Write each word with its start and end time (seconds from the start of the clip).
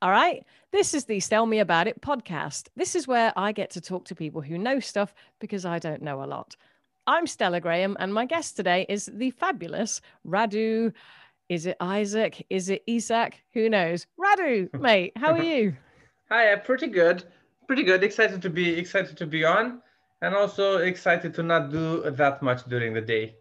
All 0.00 0.10
right. 0.12 0.46
This 0.70 0.94
is 0.94 1.06
the 1.06 1.20
Tell 1.20 1.44
Me 1.44 1.58
About 1.58 1.88
It 1.88 2.00
podcast. 2.00 2.68
This 2.76 2.94
is 2.94 3.08
where 3.08 3.32
I 3.36 3.50
get 3.50 3.70
to 3.70 3.80
talk 3.80 4.04
to 4.04 4.14
people 4.14 4.40
who 4.40 4.56
know 4.56 4.78
stuff 4.78 5.12
because 5.40 5.64
I 5.64 5.80
don't 5.80 6.02
know 6.02 6.22
a 6.22 6.26
lot. 6.26 6.54
I'm 7.08 7.26
Stella 7.26 7.60
Graham, 7.60 7.96
and 7.98 8.14
my 8.14 8.24
guest 8.24 8.54
today 8.54 8.86
is 8.88 9.10
the 9.12 9.32
fabulous 9.32 10.00
Radu. 10.24 10.92
Is 11.48 11.66
it 11.66 11.78
Isaac? 11.80 12.46
Is 12.48 12.68
it 12.68 12.84
Isaac? 12.88 13.42
Who 13.54 13.68
knows? 13.68 14.06
Radu, 14.20 14.72
mate, 14.80 15.14
how 15.16 15.32
are 15.32 15.42
you? 15.42 15.74
Hi, 16.30 16.52
I'm 16.52 16.60
pretty 16.60 16.86
good. 16.86 17.24
Pretty 17.66 17.82
good. 17.82 18.04
Excited 18.04 18.40
to 18.42 18.50
be 18.50 18.78
excited 18.78 19.16
to 19.16 19.26
be 19.26 19.44
on, 19.44 19.82
and 20.22 20.32
also 20.32 20.78
excited 20.78 21.34
to 21.34 21.42
not 21.42 21.72
do 21.72 22.08
that 22.08 22.40
much 22.40 22.64
during 22.66 22.94
the 22.94 23.00
day. 23.00 23.37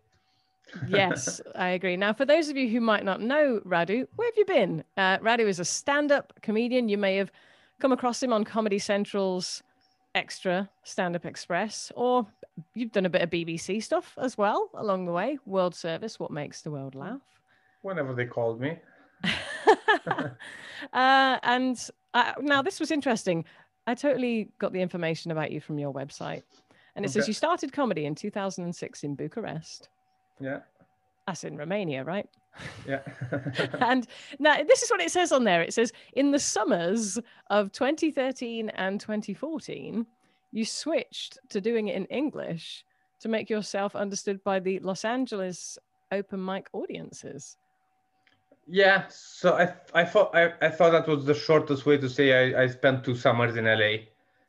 Yes, 0.88 1.41
I 1.55 1.70
agree. 1.70 1.97
Now, 1.97 2.13
for 2.13 2.25
those 2.25 2.49
of 2.49 2.57
you 2.57 2.70
who 2.70 2.81
might 2.81 3.04
not 3.04 3.21
know 3.21 3.61
Radu, 3.66 4.07
where 4.16 4.27
have 4.27 4.38
you 4.38 4.45
been? 4.45 4.84
Uh, 4.95 5.17
Radu 5.20 5.47
is 5.47 5.59
a 5.59 5.66
stand-up 5.66 6.34
comedian. 6.41 6.89
You 6.89 6.97
may 6.97 7.16
have 7.16 7.31
come 7.79 7.91
across 7.91 8.21
him 8.21 8.34
on 8.34 8.44
Comedy 8.44 8.80
Central's 8.80 9.63
Extra 10.16 10.70
Stand 10.84 11.16
Up 11.16 11.25
Express, 11.25 11.91
or 11.95 12.25
you've 12.73 12.91
done 12.91 13.05
a 13.05 13.09
bit 13.09 13.22
of 13.22 13.30
BBC 13.30 13.84
stuff 13.84 14.17
as 14.20 14.38
well 14.38 14.70
along 14.73 15.05
the 15.05 15.11
way. 15.11 15.38
World 15.45 15.75
Service, 15.75 16.20
What 16.20 16.31
Makes 16.31 16.61
the 16.61 16.72
World 16.72 16.95
Laugh. 16.95 17.22
Whenever 17.81 18.13
they 18.13 18.25
called 18.25 18.59
me. 18.59 18.80
uh, 20.08 20.30
and 20.94 21.89
uh, 22.13 22.34
now 22.39 22.61
this 22.61 22.80
was 22.80 22.91
interesting. 22.91 23.45
I 23.86 23.95
totally 23.95 24.49
got 24.59 24.73
the 24.73 24.81
information 24.81 25.31
about 25.31 25.52
you 25.52 25.61
from 25.61 25.80
your 25.80 25.94
website. 25.94 26.44
And 26.95 27.05
it 27.05 27.09
okay. 27.09 27.20
says 27.20 27.27
you 27.27 27.34
started 27.34 27.72
comedy 27.72 28.05
in 28.05 28.16
2006 28.16 29.03
in 29.03 29.16
Bucharest. 29.16 29.89
Yeah. 30.40 30.59
That's 31.26 31.44
in 31.44 31.58
Romania, 31.58 32.04
right? 32.04 32.27
Yeah. 32.88 33.02
and 33.82 34.08
now 34.40 34.64
this 34.64 34.82
is 34.82 34.90
what 34.90 35.02
it 35.02 35.12
says 35.12 35.32
on 35.32 35.44
there. 35.44 35.62
It 35.62 35.73
says 35.73 35.91
in 36.14 36.32
the 36.32 36.40
summers 36.40 37.20
of 37.50 37.72
2013 37.72 38.70
and 38.70 39.00
2014, 39.00 40.05
you 40.52 40.66
switched 40.66 41.39
to 41.50 41.61
doing 41.61 41.89
it 41.89 41.95
in 41.95 42.06
English 42.06 42.86
to 43.20 43.28
make 43.28 43.50
yourself 43.50 43.95
understood 43.95 44.44
by 44.44 44.59
the 44.59 44.80
Los 44.80 45.03
Angeles 45.03 45.78
open 46.11 46.44
mic 46.44 46.67
audiences. 46.73 47.58
Yeah, 48.70 49.06
so 49.09 49.54
I 49.54 49.73
I 49.94 50.04
thought 50.04 50.36
I, 50.36 50.54
I 50.61 50.70
thought 50.70 50.92
that 50.92 51.08
was 51.08 51.26
the 51.26 51.33
shortest 51.33 51.86
way 51.86 51.98
to 51.98 52.09
say 52.09 52.54
I, 52.54 52.64
I 52.64 52.67
spent 52.67 53.04
two 53.04 53.16
summers 53.16 53.56
in 53.56 53.66
LA. 53.66 54.08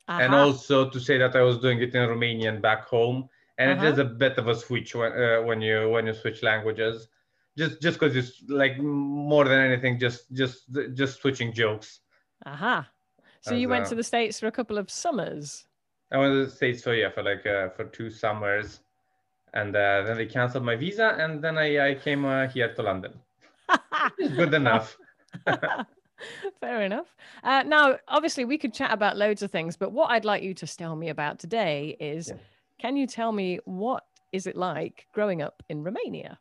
Uh-huh. 0.09 0.21
And 0.21 0.33
also 0.33 0.89
to 0.89 0.99
say 0.99 1.17
that 1.19 1.35
I 1.35 1.41
was 1.41 1.59
doing 1.59 1.79
it 1.81 1.93
in 1.93 2.09
Romanian 2.09 2.61
back 2.61 2.87
home. 2.87 3.29
And 3.59 3.71
uh-huh. 3.71 3.85
it 3.85 3.93
is 3.93 3.99
uh-huh. 3.99 4.09
a 4.09 4.13
bit 4.15 4.37
of 4.37 4.47
a 4.47 4.55
switch 4.55 4.95
when, 4.95 5.11
uh, 5.11 5.41
when 5.43 5.61
you 5.61 5.89
when 5.89 6.07
you 6.07 6.13
switch 6.13 6.41
languages 6.41 7.09
just 7.59 7.81
just 7.81 7.99
because 7.99 8.15
it's 8.15 8.43
like 8.47 8.79
more 8.79 9.45
than 9.45 9.59
anything 9.59 9.99
just 9.99 10.31
just 10.31 10.57
just 10.93 11.21
switching 11.21 11.51
jokes 11.53 11.99
aha 12.45 12.77
uh-huh. 12.77 12.83
so 13.41 13.53
As, 13.53 13.61
you 13.61 13.67
went 13.67 13.85
uh, 13.85 13.89
to 13.89 13.95
the 13.95 14.03
states 14.03 14.39
for 14.39 14.47
a 14.47 14.51
couple 14.51 14.77
of 14.77 14.89
summers 14.89 15.65
i 16.11 16.17
went 16.17 16.33
to 16.33 16.45
the 16.45 16.51
states 16.51 16.83
for 16.83 16.93
yeah 16.93 17.09
for 17.09 17.23
like 17.23 17.45
uh, 17.45 17.69
for 17.69 17.85
two 17.85 18.09
summers 18.09 18.79
and 19.53 19.75
uh, 19.75 20.03
then 20.03 20.15
they 20.15 20.25
canceled 20.25 20.63
my 20.63 20.75
visa 20.75 21.17
and 21.19 21.43
then 21.43 21.57
i, 21.57 21.89
I 21.89 21.95
came 21.95 22.23
uh, 22.25 22.47
here 22.47 22.73
to 22.73 22.81
london 22.81 23.13
good 24.17 24.53
enough 24.53 24.97
Fair 26.59 26.81
enough. 26.81 27.15
Uh, 27.43 27.63
now, 27.65 27.97
obviously, 28.09 28.43
we 28.43 28.57
could 28.57 28.73
chat 28.73 28.91
about 28.91 29.15
loads 29.15 29.41
of 29.41 29.51
things, 29.51 29.77
but 29.77 29.93
what 29.93 30.11
I'd 30.11 30.25
like 30.25 30.43
you 30.43 30.53
to 30.55 30.67
tell 30.67 30.97
me 30.97 31.07
about 31.07 31.39
today 31.39 31.95
is 31.97 32.27
yeah. 32.27 32.35
Can 32.79 32.97
you 32.97 33.05
tell 33.05 33.31
me 33.31 33.59
what 33.65 34.03
is 34.31 34.47
it 34.47 34.55
like 34.55 35.07
growing 35.13 35.41
up 35.41 35.61
in 35.69 35.83
Romania? 35.83 36.39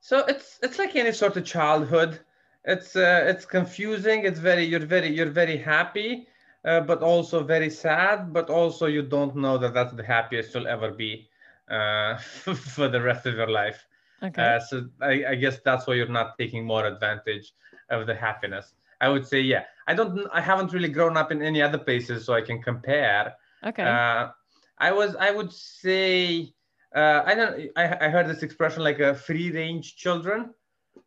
So 0.00 0.24
it's 0.26 0.58
it's 0.62 0.78
like 0.78 0.94
any 0.94 1.12
sort 1.12 1.36
of 1.36 1.44
childhood. 1.44 2.20
It's 2.64 2.94
uh, 2.94 3.24
it's 3.26 3.44
confusing. 3.44 4.24
It's 4.24 4.38
very 4.38 4.64
you're 4.64 4.86
very 4.86 5.08
you're 5.08 5.30
very 5.30 5.56
happy, 5.56 6.28
uh, 6.64 6.80
but 6.80 7.02
also 7.02 7.42
very 7.42 7.70
sad. 7.70 8.32
But 8.32 8.50
also 8.50 8.86
you 8.86 9.02
don't 9.02 9.36
know 9.36 9.58
that 9.58 9.74
that's 9.74 9.94
the 9.94 10.04
happiest 10.04 10.54
you'll 10.54 10.68
ever 10.68 10.92
be 10.92 11.28
uh, 11.70 12.16
for 12.76 12.88
the 12.88 13.00
rest 13.00 13.26
of 13.26 13.34
your 13.34 13.50
life. 13.50 13.86
Okay. 14.22 14.42
Uh, 14.42 14.60
so 14.60 14.88
I, 15.00 15.24
I 15.30 15.34
guess 15.34 15.60
that's 15.64 15.86
why 15.86 15.94
you're 15.94 16.08
not 16.08 16.36
taking 16.38 16.64
more 16.64 16.86
advantage 16.86 17.52
of 17.90 18.06
the 18.06 18.14
happiness. 18.14 18.74
I 19.00 19.08
would 19.08 19.26
say 19.26 19.40
yeah. 19.40 19.64
I 19.86 19.94
don't. 19.94 20.26
I 20.32 20.40
haven't 20.40 20.72
really 20.72 20.88
grown 20.88 21.16
up 21.16 21.32
in 21.32 21.42
any 21.42 21.62
other 21.62 21.78
places, 21.78 22.24
so 22.24 22.34
I 22.34 22.42
can 22.42 22.62
compare. 22.62 23.34
Okay. 23.64 23.82
Uh, 23.82 24.28
I 24.80 24.92
was. 24.92 25.16
I 25.16 25.30
would 25.30 25.52
say 25.52 26.54
uh, 26.94 27.22
I 27.26 27.34
don't. 27.34 27.70
I, 27.76 28.06
I 28.06 28.08
heard 28.08 28.28
this 28.28 28.42
expression 28.42 28.82
like 28.82 29.00
a 29.00 29.14
free 29.14 29.50
range 29.50 29.96
children. 29.96 30.54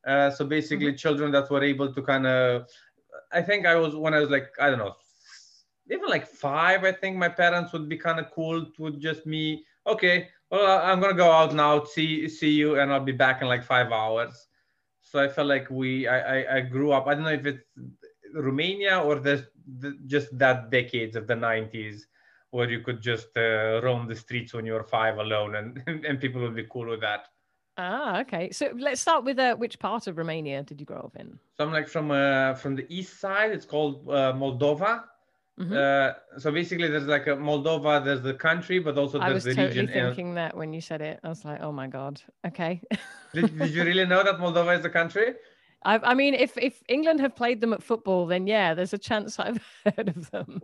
Uh, 0.06 0.30
so 0.30 0.46
basically, 0.46 0.88
mm-hmm. 0.88 0.96
children 0.96 1.32
that 1.32 1.50
were 1.50 1.64
able 1.64 1.94
to 1.94 2.02
kind 2.02 2.28
of. 2.28 2.68
I 3.32 3.42
think 3.42 3.66
I 3.66 3.76
was 3.76 3.96
when 3.96 4.14
I 4.14 4.20
was 4.20 4.30
like 4.30 4.50
I 4.60 4.70
don't 4.70 4.80
know, 4.80 4.96
even 5.90 6.10
like 6.10 6.28
five. 6.28 6.84
I 6.84 6.92
think 6.92 7.18
my 7.18 7.30
parents 7.30 7.74
would 7.74 7.90
be 7.90 7.98
kind 7.98 8.20
of 8.20 8.32
cool 8.32 8.66
with 8.78 9.02
just 9.02 9.26
me. 9.26 9.64
Okay, 9.88 10.28
well 10.50 10.80
I'm 10.84 11.00
gonna 11.00 11.14
go 11.14 11.32
out 11.32 11.54
now. 11.54 11.84
See 11.84 12.28
see 12.28 12.52
you, 12.52 12.80
and 12.80 12.92
I'll 12.92 13.00
be 13.00 13.12
back 13.12 13.42
in 13.42 13.48
like 13.48 13.64
five 13.64 13.92
hours. 13.92 14.48
So 15.02 15.20
I 15.20 15.28
felt 15.28 15.48
like 15.48 15.70
we. 15.70 16.08
I 16.08 16.42
I, 16.42 16.58
I 16.58 16.60
grew 16.62 16.92
up. 16.92 17.08
I 17.08 17.16
don't 17.16 17.24
know 17.24 17.32
if 17.32 17.46
it's 17.46 17.64
Romania 18.34 19.02
or 19.02 19.16
the, 19.16 19.48
the 19.80 19.98
just 20.08 20.38
that 20.38 20.70
decades 20.72 21.16
of 21.16 21.28
the 21.28 21.34
90s 21.34 22.04
where 22.52 22.70
you 22.70 22.82
could 22.82 23.02
just 23.02 23.36
uh, 23.38 23.82
roam 23.82 24.08
the 24.08 24.16
streets 24.16 24.54
when 24.54 24.66
you're 24.66 24.84
five 24.84 25.18
alone 25.18 25.56
and, 25.56 25.84
and 26.08 26.20
people 26.20 26.42
would 26.42 26.56
be 26.56 26.68
cool 26.70 26.88
with 26.88 27.02
that. 27.02 27.28
Ah, 27.78 28.20
okay. 28.22 28.52
So 28.52 28.72
let's 28.78 29.02
start 29.02 29.24
with 29.24 29.40
uh, 29.40 29.56
which 29.56 29.80
part 29.80 30.08
of 30.08 30.18
Romania 30.18 30.62
did 30.62 30.80
you 30.80 30.86
grow 30.86 31.00
up 31.00 31.16
in? 31.16 31.40
So 31.58 31.66
I'm 31.66 31.72
like 31.72 31.88
from 31.88 32.12
uh, 32.12 32.54
from 32.56 32.76
the 32.76 32.86
east 32.90 33.20
side. 33.20 33.52
It's 33.52 33.66
called 33.66 34.08
uh, 34.10 34.34
Moldova. 34.34 35.06
Mm-hmm. 35.60 35.74
Uh, 35.74 36.40
so 36.40 36.52
basically, 36.52 36.90
there's 36.90 37.06
like 37.06 37.28
a 37.28 37.36
Moldova. 37.36 38.04
There's 38.04 38.22
the 38.22 38.34
country, 38.34 38.80
but 38.80 38.98
also 38.98 39.20
there's 39.20 39.44
the 39.44 39.52
region. 39.52 39.60
I 39.60 39.68
was 39.68 39.76
totally 39.76 39.94
thinking 39.94 40.34
that 40.36 40.56
when 40.56 40.74
you 40.74 40.82
said 40.82 41.02
it. 41.02 41.20
I 41.24 41.30
was 41.30 41.46
like, 41.46 41.62
oh 41.62 41.72
my 41.72 41.88
god. 41.88 42.22
Okay. 42.46 42.82
did, 43.34 43.58
did 43.58 43.72
you 43.72 43.84
really 43.84 44.06
know 44.06 44.24
that 44.24 44.36
Moldova 44.36 44.78
is 44.78 44.84
a 44.86 44.90
country? 44.90 45.34
I, 45.84 45.98
I 46.04 46.14
mean, 46.14 46.34
if 46.34 46.58
if 46.58 46.84
England 46.88 47.22
have 47.22 47.36
played 47.36 47.62
them 47.62 47.74
at 47.74 47.82
football, 47.82 48.26
then 48.28 48.48
yeah, 48.48 48.74
there's 48.74 48.94
a 48.94 48.98
chance 48.98 49.40
I've 49.40 49.64
heard 49.86 50.10
of 50.10 50.30
them. 50.32 50.62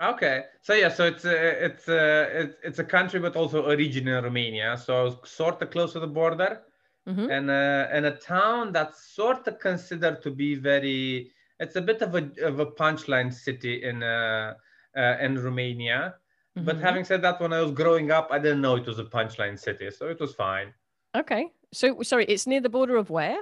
Okay, 0.00 0.44
so 0.62 0.74
yeah, 0.74 0.90
so 0.90 1.04
it's 1.04 1.24
a, 1.24 1.64
it's 1.64 1.88
a, 1.88 2.42
it's 2.42 2.56
it's 2.62 2.78
a 2.78 2.84
country, 2.84 3.18
but 3.18 3.34
also 3.34 3.68
a 3.68 3.76
region 3.76 4.06
in 4.06 4.22
Romania. 4.22 4.78
So 4.78 5.18
sort 5.24 5.60
of 5.60 5.70
close 5.70 5.92
to 5.94 6.00
the 6.00 6.06
border, 6.06 6.62
mm-hmm. 7.08 7.28
and 7.28 7.50
uh, 7.50 7.88
and 7.90 8.06
a 8.06 8.12
town 8.12 8.72
that's 8.72 9.12
sort 9.12 9.48
of 9.48 9.58
considered 9.58 10.22
to 10.22 10.30
be 10.30 10.54
very. 10.54 11.32
It's 11.58 11.74
a 11.74 11.80
bit 11.80 12.00
of 12.02 12.14
a 12.14 12.30
of 12.44 12.60
a 12.60 12.66
punchline 12.66 13.34
city 13.34 13.82
in 13.82 14.04
uh, 14.04 14.54
uh 14.96 15.16
in 15.20 15.42
Romania. 15.42 16.14
Mm-hmm. 16.56 16.64
But 16.64 16.78
having 16.78 17.04
said 17.04 17.20
that, 17.22 17.40
when 17.40 17.52
I 17.52 17.60
was 17.60 17.72
growing 17.72 18.12
up, 18.12 18.28
I 18.30 18.38
didn't 18.38 18.60
know 18.60 18.76
it 18.76 18.86
was 18.86 19.00
a 19.00 19.04
punchline 19.04 19.58
city, 19.58 19.90
so 19.90 20.06
it 20.08 20.20
was 20.20 20.32
fine. 20.32 20.72
Okay, 21.16 21.50
so 21.72 22.02
sorry, 22.02 22.24
it's 22.26 22.46
near 22.46 22.60
the 22.60 22.68
border 22.68 22.96
of 22.96 23.10
where? 23.10 23.40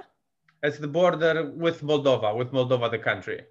It's 0.63 0.79
the 0.79 0.87
border 0.87 1.51
with 1.55 1.83
Moldova, 1.83 2.35
with 2.35 2.51
Moldova, 2.51 2.89
the 2.89 2.97
country. 2.97 3.41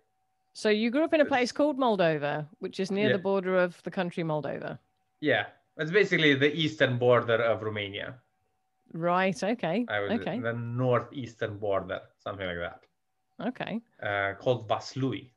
So 0.57 0.71
you 0.71 0.91
grew 0.91 1.05
up 1.05 1.13
in 1.13 1.21
a 1.21 1.27
place 1.27 1.53
called 1.53 1.79
Moldova, 1.79 2.49
which 2.61 2.81
is 2.81 2.91
near 2.91 3.09
yeah. 3.09 3.13
the 3.13 3.19
border 3.19 3.59
of 3.59 3.83
the 3.83 3.91
country 3.91 4.25
Moldova. 4.25 4.79
Yeah, 5.21 5.45
it's 5.77 5.91
basically 5.91 6.35
the 6.35 6.51
eastern 6.51 6.97
border 6.97 7.35
of 7.35 7.63
Romania. 7.63 8.15
Right. 8.95 9.37
Okay. 9.45 9.85
okay. 9.91 10.41
The 10.41 10.55
northeastern 10.55 11.59
border, 11.59 12.01
something 12.25 12.47
like 12.47 12.57
that. 12.57 12.81
Okay. 13.49 13.83
Uh, 14.03 14.33
called 14.39 14.67
Vaslui. 14.67 15.29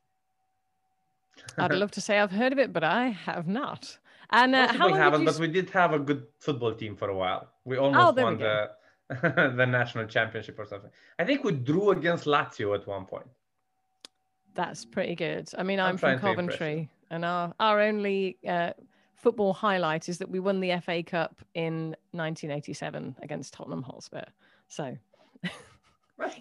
I'd 1.58 1.74
love 1.74 1.90
to 1.98 2.00
say 2.00 2.18
I've 2.18 2.30
heard 2.30 2.54
of 2.54 2.58
it, 2.58 2.72
but 2.72 2.82
I 2.82 3.08
have 3.08 3.46
not. 3.46 3.98
And 4.30 4.54
uh, 4.54 4.72
how 4.72 4.88
haven't, 4.88 5.20
you... 5.20 5.26
but 5.26 5.38
we 5.38 5.48
did 5.48 5.68
have 5.68 5.92
a 5.92 5.98
good 5.98 6.28
football 6.38 6.72
team 6.72 6.96
for 6.96 7.10
a 7.10 7.14
while. 7.14 7.50
We 7.66 7.76
almost 7.76 8.18
oh, 8.18 8.22
won 8.22 8.38
we 8.38 8.44
the 8.44 8.70
the 9.58 9.66
national 9.66 10.06
championship 10.06 10.58
or 10.58 10.64
something. 10.64 10.90
I 11.18 11.26
think 11.26 11.44
we 11.44 11.52
drew 11.52 11.90
against 11.90 12.24
Lazio 12.24 12.74
at 12.74 12.86
one 12.86 13.04
point. 13.04 13.26
That's 14.54 14.84
pretty 14.84 15.14
good. 15.14 15.50
I 15.56 15.62
mean, 15.62 15.80
I'm, 15.80 15.90
I'm 15.90 15.98
from 15.98 16.18
Coventry, 16.18 16.88
and 17.10 17.24
our 17.24 17.54
our 17.60 17.80
only 17.80 18.38
uh, 18.46 18.72
football 19.14 19.52
highlight 19.52 20.08
is 20.08 20.18
that 20.18 20.30
we 20.30 20.40
won 20.40 20.60
the 20.60 20.78
FA 20.80 21.02
Cup 21.02 21.40
in 21.54 21.96
1987 22.12 23.16
against 23.22 23.52
Tottenham 23.52 23.82
Hotspur. 23.82 24.24
So 24.68 24.96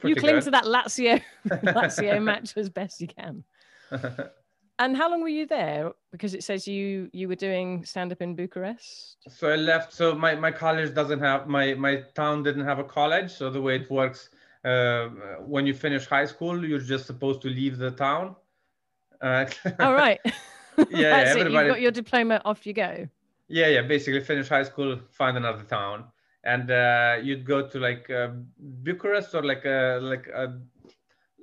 you 0.04 0.16
cling 0.16 0.36
good. 0.36 0.44
to 0.44 0.52
that 0.52 0.66
Lazio 0.66 1.22
Lazio 1.48 2.22
match 2.22 2.56
as 2.58 2.70
best 2.70 3.02
you 3.02 3.08
can. 3.08 3.44
and 4.80 4.96
how 4.96 5.10
long 5.10 5.22
were 5.22 5.28
you 5.30 5.46
there? 5.46 5.92
Because 6.12 6.34
it 6.34 6.44
says 6.44 6.68
you 6.68 7.10
you 7.14 7.28
were 7.28 7.36
doing 7.36 7.84
stand 7.86 8.12
up 8.12 8.22
in 8.22 8.36
Bucharest. 8.36 9.18
So 9.28 9.50
I 9.50 9.56
left. 9.56 9.94
So 9.94 10.16
my 10.16 10.36
my 10.36 10.52
college 10.52 10.94
doesn't 10.94 11.20
have 11.20 11.48
my 11.48 11.74
my 11.74 12.04
town 12.16 12.44
didn't 12.44 12.66
have 12.66 12.80
a 12.80 12.84
college. 12.84 13.32
So 13.32 13.50
the 13.50 13.62
way 13.62 13.76
it 13.76 13.92
works 13.92 14.30
when 14.64 15.66
you 15.66 15.74
finish 15.74 16.06
high 16.06 16.26
school, 16.26 16.66
you're 16.66 16.80
just 16.80 17.06
supposed 17.06 17.42
to 17.42 17.50
leave 17.50 17.78
the 17.78 17.92
town. 17.92 18.36
Uh, 19.22 19.46
All 19.80 19.94
right. 20.04 20.20
yeah, 20.90 21.24
everybody. 21.28 21.54
You've 21.54 21.68
got 21.68 21.82
your 21.82 21.92
diploma. 21.92 22.42
Off 22.46 22.66
you 22.66 22.74
go. 22.74 23.08
Yeah, 23.48 23.68
yeah. 23.68 23.82
Basically, 23.82 24.22
finish 24.22 24.48
high 24.48 24.64
school, 24.64 25.00
find 25.12 25.38
another 25.38 25.64
town, 25.64 26.06
and 26.44 26.70
uh, 26.72 27.18
you'd 27.22 27.46
go 27.46 27.68
to 27.68 27.80
like 27.80 28.10
uh, 28.10 28.30
Bucharest 28.84 29.34
or 29.36 29.44
like 29.44 29.66
a 29.66 30.00
like 30.02 30.28
a 30.28 30.60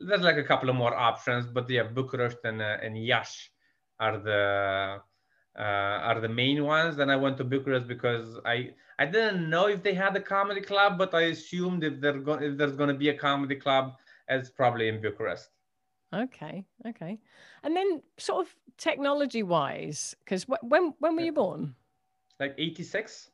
there's 0.06 0.22
like 0.22 0.36
a 0.36 0.44
couple 0.44 0.68
of 0.68 0.76
more 0.76 0.94
options, 0.94 1.46
but 1.46 1.68
yeah, 1.68 1.84
Bucharest 1.84 2.38
and 2.44 2.62
uh, 2.62 2.78
and 2.82 2.96
Iași 2.96 3.50
are 3.98 4.18
the 4.18 4.98
uh, 4.98 4.98
are 5.62 6.20
the 6.20 6.28
main 6.28 6.64
ones. 6.64 6.96
Then 6.96 7.10
I 7.10 7.16
went 7.16 7.36
to 7.38 7.44
Bucharest 7.44 7.86
because 7.86 8.38
I 8.44 8.70
I 8.98 9.06
didn't 9.06 9.48
know 9.48 9.66
if 9.66 9.82
they 9.82 9.94
had 9.94 10.16
a 10.16 10.20
comedy 10.20 10.60
club, 10.60 10.98
but 10.98 11.14
I 11.14 11.22
assumed 11.22 11.84
if 11.84 12.00
they're 12.00 12.18
going 12.18 12.42
if 12.42 12.56
there's 12.58 12.76
going 12.76 12.88
to 12.88 12.94
be 12.94 13.08
a 13.08 13.18
comedy 13.18 13.56
club, 13.56 13.94
it's 14.28 14.50
probably 14.50 14.88
in 14.88 15.00
Bucharest. 15.00 15.50
Okay, 16.14 16.64
okay, 16.86 17.18
and 17.62 17.76
then 17.76 18.02
sort 18.16 18.46
of 18.46 18.54
technology 18.78 19.42
wise, 19.42 20.14
because 20.24 20.44
when 20.44 20.94
when 20.98 21.16
were 21.16 21.22
you 21.22 21.32
born? 21.32 21.74
Like 22.38 22.54
eighty 22.58 22.82
six. 22.82 23.30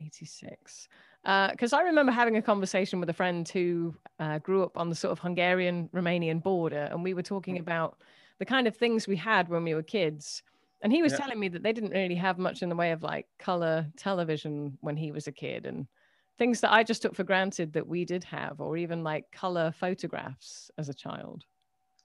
Eighty 0.00 0.26
six 0.26 0.88
because 1.22 1.72
uh, 1.72 1.76
I 1.76 1.82
remember 1.82 2.10
having 2.10 2.36
a 2.36 2.42
conversation 2.42 2.98
with 2.98 3.08
a 3.08 3.12
friend 3.12 3.48
who 3.48 3.94
uh, 4.18 4.38
grew 4.38 4.64
up 4.64 4.76
on 4.76 4.88
the 4.88 4.96
sort 4.96 5.12
of 5.12 5.20
Hungarian 5.20 5.88
Romanian 5.94 6.42
border, 6.42 6.88
and 6.90 7.04
we 7.04 7.14
were 7.14 7.22
talking 7.22 7.56
mm. 7.56 7.60
about 7.60 7.98
the 8.38 8.44
kind 8.44 8.66
of 8.66 8.76
things 8.76 9.06
we 9.06 9.16
had 9.16 9.48
when 9.48 9.62
we 9.62 9.74
were 9.74 9.84
kids. 9.84 10.42
And 10.82 10.92
he 10.92 11.02
was 11.02 11.12
yeah. 11.12 11.18
telling 11.18 11.38
me 11.38 11.48
that 11.48 11.62
they 11.62 11.72
didn't 11.72 11.90
really 11.90 12.16
have 12.16 12.38
much 12.38 12.62
in 12.62 12.68
the 12.68 12.76
way 12.76 12.90
of 12.90 13.02
like 13.02 13.26
color 13.38 13.86
television 13.96 14.76
when 14.80 14.96
he 14.96 15.12
was 15.12 15.26
a 15.28 15.32
kid, 15.32 15.64
and 15.64 15.86
things 16.38 16.60
that 16.60 16.72
I 16.72 16.82
just 16.82 17.02
took 17.02 17.14
for 17.14 17.24
granted 17.24 17.72
that 17.74 17.86
we 17.86 18.04
did 18.04 18.24
have, 18.24 18.60
or 18.60 18.76
even 18.76 19.04
like 19.04 19.30
color 19.30 19.72
photographs 19.72 20.70
as 20.78 20.88
a 20.88 20.94
child. 20.94 21.44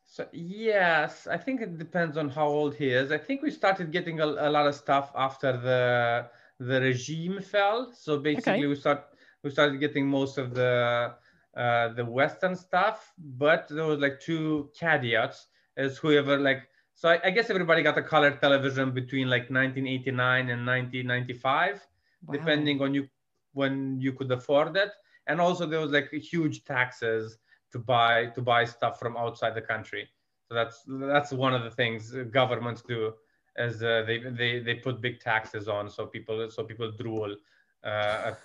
So 0.06 0.28
yes, 0.32 1.28
I 1.28 1.38
think 1.38 1.62
it 1.62 1.78
depends 1.78 2.18
on 2.18 2.30
how 2.30 2.48
old 2.48 2.76
he 2.76 2.90
is. 2.90 3.12
I 3.12 3.18
think 3.18 3.42
we 3.42 3.52
started 3.52 3.92
getting 3.92 4.22
a, 4.22 4.26
a 4.26 4.50
lot 4.50 4.68
of 4.68 4.76
stuff 4.76 5.12
after 5.16 5.58
the 5.58 6.30
the 6.60 6.80
regime 6.82 7.42
fell. 7.42 7.92
So 7.94 8.20
basically, 8.20 8.54
okay. 8.54 8.68
we 8.68 8.76
start 8.76 9.06
we 9.44 9.50
started 9.50 9.80
getting 9.80 10.08
most 10.08 10.38
of 10.38 10.54
the 10.54 11.14
uh, 11.56 11.88
the 11.94 12.06
Western 12.06 12.56
stuff, 12.56 13.12
but 13.18 13.68
there 13.70 13.86
was 13.86 14.00
like 14.00 14.20
two 14.20 14.70
caveats. 14.80 15.48
As 15.76 15.98
whoever 15.98 16.40
like, 16.40 16.70
so 16.98 17.10
I, 17.10 17.20
I 17.26 17.30
guess 17.30 17.52
everybody 17.52 17.84
got 17.84 17.96
a 17.96 18.02
color 18.02 18.32
television 18.32 18.90
between 18.90 19.30
like 19.30 19.52
1989 19.52 20.50
and 20.50 20.66
1995, 20.66 21.86
wow. 22.26 22.34
depending 22.34 22.82
on 22.82 22.96
you 22.96 23.08
when 23.54 24.02
you 24.02 24.14
could 24.14 24.32
afford 24.32 24.76
it. 24.76 24.90
And 25.28 25.40
also 25.40 25.68
there 25.68 25.80
was 25.80 25.92
like 25.92 26.12
huge 26.12 26.64
taxes 26.64 27.38
to 27.72 27.78
buy 27.78 28.26
to 28.34 28.42
buy 28.42 28.66
stuff 28.66 28.98
from 29.00 29.16
outside 29.16 29.54
the 29.54 29.62
country. 29.62 30.10
So 30.48 30.56
that's 30.56 30.84
that's 30.88 31.32
one 31.32 31.54
of 31.54 31.64
the 31.64 31.70
things 31.70 32.16
governments 32.32 32.82
do 32.82 33.14
as 33.58 33.84
uh, 33.84 34.04
they, 34.08 34.18
they 34.18 34.60
they 34.60 34.76
put 34.76 35.00
big 35.00 35.20
taxes 35.20 35.68
on 35.68 35.92
so 35.92 36.08
people 36.08 36.50
so 36.50 36.64
people 36.64 36.92
drool 36.92 37.36
uh, 37.84 38.32
at 38.32 38.40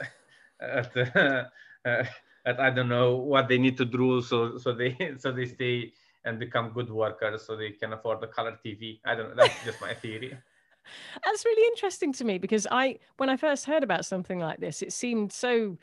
at, 0.94 1.16
uh, 1.16 2.04
at 2.44 2.60
I 2.60 2.68
don't 2.68 2.90
know 2.90 3.16
what 3.16 3.48
they 3.48 3.56
need 3.56 3.78
to 3.78 3.86
drool 3.86 4.20
so 4.20 4.58
so 4.58 4.74
they 4.74 4.94
so 5.16 5.32
they 5.32 5.46
stay 5.46 5.94
and 6.24 6.38
become 6.38 6.70
good 6.70 6.90
workers 6.90 7.46
so 7.46 7.56
they 7.56 7.70
can 7.70 7.92
afford 7.92 8.20
the 8.20 8.26
color 8.26 8.58
TV. 8.64 9.00
I 9.04 9.14
don't 9.14 9.30
know. 9.30 9.42
That's 9.42 9.64
just 9.64 9.80
my 9.80 9.94
theory. 9.94 10.36
That's 11.24 11.44
really 11.44 11.66
interesting 11.68 12.12
to 12.14 12.24
me 12.24 12.38
because 12.38 12.66
I 12.70 12.98
when 13.16 13.28
I 13.28 13.36
first 13.36 13.66
heard 13.66 13.82
about 13.82 14.04
something 14.04 14.38
like 14.38 14.58
this, 14.58 14.82
it 14.82 14.92
seemed 14.92 15.32
so 15.32 15.78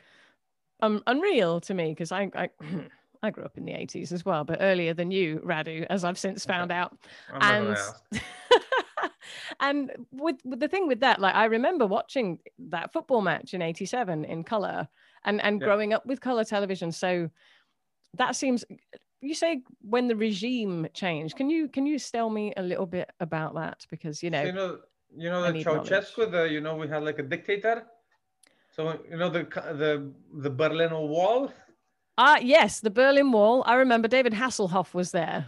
um, 0.80 1.02
unreal 1.06 1.60
to 1.62 1.74
me 1.74 1.90
because 1.90 2.12
I, 2.12 2.30
I 2.34 2.50
I 3.22 3.30
grew 3.30 3.44
up 3.44 3.58
in 3.58 3.64
the 3.64 3.72
80s 3.72 4.12
as 4.12 4.24
well, 4.24 4.44
but 4.44 4.58
earlier 4.60 4.94
than 4.94 5.10
you, 5.10 5.42
Radu, 5.44 5.86
as 5.90 6.04
I've 6.04 6.18
since 6.18 6.44
found 6.46 6.72
out. 6.72 6.96
and 7.40 7.76
and 9.60 9.92
with, 10.10 10.36
with, 10.44 10.60
the 10.60 10.68
thing 10.68 10.88
with 10.88 11.00
that, 11.00 11.20
like 11.20 11.34
I 11.34 11.44
remember 11.44 11.86
watching 11.86 12.38
that 12.70 12.92
football 12.94 13.20
match 13.20 13.52
in 13.52 13.60
87 13.60 14.24
in 14.24 14.42
color 14.42 14.88
and, 15.24 15.40
and 15.42 15.60
yeah. 15.60 15.66
growing 15.66 15.92
up 15.92 16.06
with 16.06 16.20
color 16.20 16.44
television. 16.44 16.92
So 16.92 17.28
that 18.14 18.36
seems 18.36 18.64
you 19.20 19.34
say 19.34 19.62
when 19.82 20.08
the 20.08 20.16
regime 20.16 20.88
changed. 20.94 21.36
Can 21.36 21.50
you 21.50 21.68
can 21.68 21.86
you 21.86 21.98
tell 21.98 22.30
me 22.30 22.52
a 22.56 22.62
little 22.62 22.86
bit 22.86 23.10
about 23.20 23.54
that? 23.54 23.86
Because 23.90 24.22
you 24.22 24.30
know, 24.30 24.42
you 24.42 24.52
know, 24.52 24.78
you 25.16 25.30
know 25.30 25.52
the 25.52 25.64
Ceausescu, 25.64 26.30
the 26.30 26.44
you 26.44 26.60
know 26.60 26.76
we 26.76 26.88
had 26.88 27.02
like 27.02 27.18
a 27.18 27.22
dictator. 27.22 27.86
So 28.74 28.98
you 29.10 29.16
know 29.16 29.30
the 29.30 29.44
the 29.82 30.12
the 30.40 30.50
Berlin 30.50 30.92
Wall. 30.92 31.52
Ah, 32.18 32.38
yes, 32.38 32.80
the 32.80 32.90
Berlin 32.90 33.32
Wall. 33.32 33.62
I 33.66 33.74
remember 33.74 34.08
David 34.08 34.34
Hasselhoff 34.34 34.94
was 34.94 35.10
there. 35.10 35.46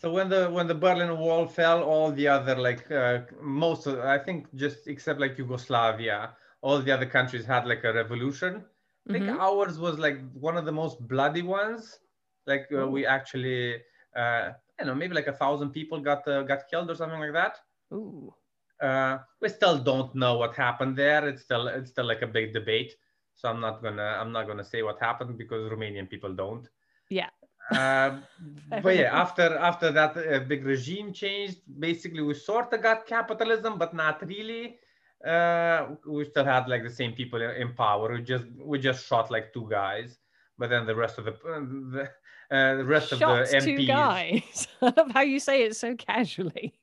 So 0.00 0.12
when 0.12 0.28
the 0.28 0.50
when 0.50 0.66
the 0.66 0.74
Berlin 0.74 1.16
Wall 1.18 1.46
fell, 1.46 1.82
all 1.82 2.12
the 2.12 2.28
other 2.28 2.56
like 2.56 2.90
uh, 2.90 3.20
most 3.40 3.86
of 3.86 4.00
I 4.00 4.18
think 4.18 4.54
just 4.54 4.86
except 4.86 5.20
like 5.20 5.38
Yugoslavia, 5.38 6.30
all 6.62 6.80
the 6.80 6.92
other 6.92 7.06
countries 7.06 7.44
had 7.44 7.66
like 7.66 7.84
a 7.84 7.92
revolution. 7.92 8.64
I 9.08 9.12
think 9.12 9.26
mm-hmm. 9.26 9.40
ours 9.40 9.78
was 9.78 9.98
like 9.98 10.18
one 10.32 10.56
of 10.56 10.64
the 10.64 10.72
most 10.72 11.06
bloody 11.06 11.42
ones. 11.42 11.98
Like 12.46 12.68
uh, 12.76 12.86
we 12.86 13.06
actually, 13.06 13.76
uh, 14.16 14.50
you 14.78 14.86
know, 14.86 14.94
maybe 14.94 15.14
like 15.14 15.26
a 15.26 15.32
thousand 15.32 15.70
people 15.70 16.00
got 16.00 16.26
uh, 16.28 16.42
got 16.42 16.68
killed 16.70 16.90
or 16.90 16.94
something 16.94 17.20
like 17.20 17.32
that. 17.32 17.58
Ooh. 17.92 18.34
Uh, 18.80 19.18
we 19.40 19.48
still 19.48 19.78
don't 19.78 20.14
know 20.14 20.36
what 20.36 20.54
happened 20.54 20.96
there. 20.96 21.26
It's 21.28 21.42
still 21.42 21.68
it's 21.68 21.90
still 21.90 22.06
like 22.06 22.22
a 22.22 22.26
big 22.26 22.52
debate. 22.52 22.94
So 23.34 23.48
I'm 23.48 23.60
not 23.60 23.82
gonna 23.82 24.18
I'm 24.20 24.32
not 24.32 24.46
gonna 24.46 24.64
say 24.64 24.82
what 24.82 25.00
happened 25.00 25.38
because 25.38 25.70
Romanian 25.70 26.08
people 26.08 26.32
don't. 26.34 26.68
Yeah. 27.08 27.30
Uh, 27.70 28.18
but 28.82 28.96
yeah, 28.96 29.10
after 29.12 29.56
after 29.56 29.90
that 29.92 30.16
uh, 30.16 30.40
big 30.40 30.64
regime 30.64 31.12
changed, 31.12 31.58
basically 31.78 32.20
we 32.22 32.34
sort 32.34 32.72
of 32.72 32.82
got 32.82 33.06
capitalism, 33.06 33.78
but 33.78 33.94
not 33.94 34.26
really. 34.26 34.78
Uh, 35.24 35.94
we 36.06 36.24
still 36.24 36.44
had 36.44 36.68
like 36.68 36.82
the 36.82 36.90
same 36.90 37.12
people 37.12 37.40
in 37.40 37.72
power. 37.74 38.12
We 38.12 38.22
just 38.22 38.44
we 38.62 38.78
just 38.78 39.06
shot 39.06 39.30
like 39.30 39.52
two 39.54 39.66
guys, 39.70 40.18
but 40.58 40.68
then 40.68 40.86
the 40.86 40.94
rest 40.94 41.18
of 41.18 41.24
the 41.24 41.32
the, 41.44 42.10
uh, 42.50 42.74
the 42.76 42.84
rest 42.84 43.12
of 43.12 43.18
the 43.18 43.24
MPs. 43.24 43.64
two 43.64 43.86
guys. 43.86 44.68
I 44.82 44.92
love 44.96 45.10
how 45.12 45.22
you 45.22 45.38
say 45.38 45.62
it 45.64 45.76
so 45.76 45.94
casually. 45.94 46.74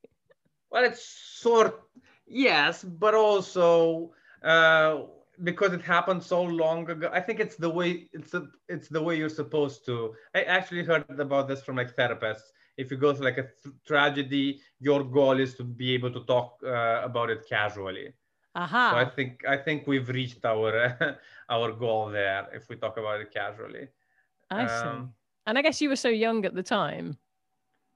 Well, 0.70 0.84
it's 0.84 1.04
sort 1.04 1.82
yes, 2.28 2.84
but 2.84 3.14
also 3.14 4.12
uh, 4.44 5.02
because 5.44 5.74
it 5.74 5.82
happened 5.82 6.22
so 6.22 6.42
long 6.42 6.90
ago 6.90 7.10
i 7.14 7.20
think 7.20 7.40
it's 7.40 7.56
the 7.56 7.70
way 7.70 8.08
it's 8.14 8.34
a, 8.34 8.48
it's 8.68 8.88
the 8.90 9.02
way 9.02 9.16
you're 9.18 9.30
supposed 9.30 9.86
to 9.86 10.14
i 10.36 10.42
actually 10.44 10.84
heard 10.84 11.06
about 11.20 11.48
this 11.48 11.64
from 11.64 11.76
like 11.76 11.96
therapists 11.96 12.52
if 12.78 12.92
you 12.92 12.98
go 12.98 13.14
through 13.14 13.26
like 13.26 13.38
a 13.38 13.48
th- 13.64 13.76
tragedy 13.86 14.60
your 14.80 15.04
goal 15.04 15.40
is 15.40 15.56
to 15.56 15.64
be 15.64 15.94
able 15.94 16.12
to 16.12 16.24
talk 16.26 16.60
uh, 16.64 17.02
about 17.04 17.30
it 17.30 17.46
casually 17.48 18.14
uh-huh. 18.56 18.92
so 18.92 18.98
i 18.98 19.06
think 19.06 19.44
i 19.48 19.58
think 19.58 19.88
we've 19.88 20.10
reached 20.10 20.44
our 20.46 20.96
uh, 21.00 21.14
our 21.50 21.72
goal 21.72 22.10
there 22.10 22.48
if 22.54 22.70
we 22.70 22.76
talk 22.76 22.98
about 22.98 23.20
it 23.22 23.34
casually 23.34 23.88
i 24.50 24.64
um, 24.64 24.70
see 24.70 25.21
and 25.48 25.58
i 25.58 25.62
guess 25.62 25.82
you 25.82 25.90
were 25.90 25.96
so 25.96 26.10
young 26.10 26.46
at 26.46 26.54
the 26.54 26.64
time. 26.64 27.18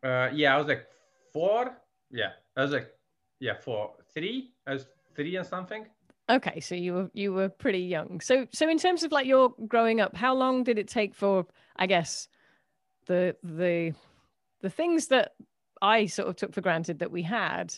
Uh, 0.04 0.30
yeah 0.34 0.56
i 0.56 0.58
was 0.58 0.68
like 0.68 0.86
four. 1.34 1.78
Yeah 2.12 2.32
i 2.56 2.62
was 2.62 2.72
like 2.72 2.90
yeah 3.40 3.56
four 3.56 3.94
three. 4.14 4.52
I 4.66 4.74
was 4.74 4.88
three 5.16 5.36
and 5.36 5.46
something. 5.46 5.86
Okay, 6.28 6.60
so 6.60 6.74
you 6.74 6.94
were 6.94 7.12
you 7.14 7.34
were 7.34 7.50
pretty 7.50 7.80
young. 7.82 8.20
So 8.20 8.48
so 8.52 8.68
in 8.68 8.78
terms 8.78 9.04
of 9.04 9.12
like 9.12 9.28
your 9.28 9.54
growing 9.68 10.02
up, 10.02 10.16
how 10.16 10.34
long 10.34 10.64
did 10.64 10.80
it 10.80 10.88
take 10.88 11.14
for 11.14 11.46
I 11.76 11.86
guess 11.86 12.28
the 13.06 13.36
the 13.44 13.94
the 14.62 14.70
things 14.70 15.08
that 15.08 15.34
I 15.82 16.08
sort 16.08 16.30
of 16.30 16.36
took 16.36 16.54
for 16.54 16.62
granted 16.62 17.00
that 17.00 17.12
we 17.12 17.22
had 17.22 17.74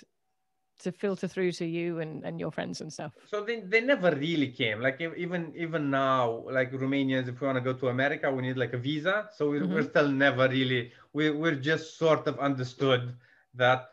to 0.80 0.92
filter 0.92 1.28
through 1.28 1.52
to 1.54 1.66
you 1.66 2.00
and, 2.00 2.24
and 2.24 2.40
your 2.40 2.52
friends 2.52 2.82
and 2.82 2.92
stuff? 2.92 3.14
So 3.28 3.44
they, 3.44 3.62
they 3.62 3.82
never 3.82 4.12
really 4.12 4.50
came. 4.50 4.82
Like 4.82 5.02
even 5.02 5.54
even 5.56 5.90
now, 5.90 6.44
like 6.50 6.72
Romanians, 6.72 7.28
if 7.28 7.42
we 7.42 7.48
want 7.48 7.58
to 7.58 7.62
go 7.62 7.74
to 7.74 7.88
America, 7.88 8.32
we 8.32 8.44
need 8.44 8.58
like 8.58 8.74
a 8.74 8.78
visa. 8.78 9.30
So 9.36 9.50
we're, 9.50 9.62
mm-hmm. 9.62 9.74
we're 9.74 9.90
still 9.90 10.10
never 10.10 10.48
really 10.48 10.92
we 11.18 11.32
we're 11.32 11.56
just 11.56 11.98
sort 11.98 12.28
of 12.28 12.40
understood 12.40 13.16
that. 13.56 13.90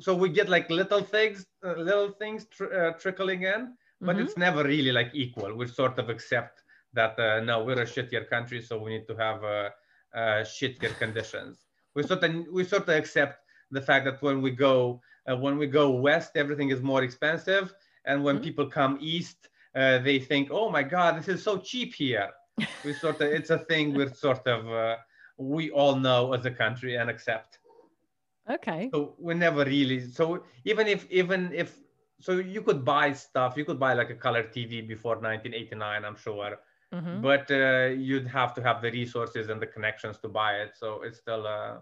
So 0.00 0.14
we 0.14 0.28
get 0.28 0.48
like 0.48 0.68
little 0.70 1.02
things, 1.02 1.46
uh, 1.64 1.72
little 1.72 2.10
things 2.10 2.46
tr- 2.46 2.72
uh, 2.72 2.92
trickling 2.92 3.42
in, 3.42 3.74
but 4.00 4.16
mm-hmm. 4.16 4.24
it's 4.24 4.36
never 4.36 4.62
really 4.64 4.92
like 4.92 5.10
equal. 5.14 5.54
We 5.54 5.66
sort 5.66 5.98
of 5.98 6.08
accept 6.10 6.62
that 6.92 7.18
uh, 7.18 7.40
no, 7.40 7.64
we're 7.64 7.80
a 7.80 7.86
shittier 7.86 8.28
country, 8.28 8.60
so 8.62 8.78
we 8.78 8.90
need 8.90 9.06
to 9.08 9.16
have 9.16 9.44
uh, 9.44 9.70
uh, 10.14 10.40
shittier 10.44 10.96
conditions. 10.98 11.66
We 11.94 12.02
sort 12.02 12.24
of 12.24 12.30
we 12.52 12.64
sort 12.64 12.88
of 12.88 12.94
accept 13.02 13.40
the 13.70 13.80
fact 13.80 14.04
that 14.04 14.20
when 14.22 14.42
we 14.42 14.50
go 14.50 15.00
uh, 15.30 15.36
when 15.36 15.58
we 15.58 15.66
go 15.66 15.90
west, 15.90 16.32
everything 16.36 16.70
is 16.70 16.82
more 16.82 17.02
expensive, 17.02 17.72
and 18.04 18.24
when 18.24 18.36
mm-hmm. 18.36 18.44
people 18.44 18.66
come 18.66 18.98
east, 19.00 19.48
uh, 19.74 19.98
they 19.98 20.18
think, 20.18 20.48
oh 20.50 20.70
my 20.70 20.82
god, 20.82 21.18
this 21.18 21.28
is 21.28 21.42
so 21.42 21.58
cheap 21.58 21.94
here. 21.94 22.30
we 22.84 22.92
sort 22.92 23.20
of 23.20 23.28
it's 23.32 23.50
a 23.50 23.58
thing 23.58 23.94
we're 23.94 24.12
sort 24.12 24.46
of 24.46 24.68
uh, 24.68 24.96
we 25.38 25.70
all 25.70 25.96
know 25.96 26.32
as 26.32 26.44
a 26.44 26.50
country 26.50 26.96
and 26.96 27.08
accept. 27.08 27.58
Okay. 28.50 28.90
So 28.92 29.14
we 29.18 29.34
never 29.34 29.64
really 29.64 30.10
so 30.10 30.42
even 30.64 30.86
if 30.86 31.10
even 31.10 31.52
if 31.52 31.78
so 32.20 32.32
you 32.32 32.62
could 32.62 32.84
buy 32.84 33.12
stuff 33.12 33.56
you 33.56 33.64
could 33.64 33.80
buy 33.80 33.94
like 33.94 34.10
a 34.10 34.14
color 34.14 34.42
tv 34.42 34.86
before 34.86 35.14
1989 35.14 36.04
i'm 36.04 36.16
sure 36.16 36.58
mm-hmm. 36.94 37.20
but 37.22 37.50
uh, 37.50 37.86
you'd 37.86 38.28
have 38.28 38.54
to 38.54 38.62
have 38.62 38.82
the 38.82 38.90
resources 38.90 39.48
and 39.48 39.60
the 39.60 39.66
connections 39.66 40.18
to 40.18 40.28
buy 40.28 40.52
it 40.56 40.72
so 40.76 41.02
it's 41.02 41.18
still 41.18 41.46
uh, 41.46 41.78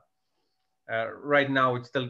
uh, 0.93 1.07
right 1.23 1.51
now 1.51 1.75
it's 1.75 1.89
still 1.89 2.09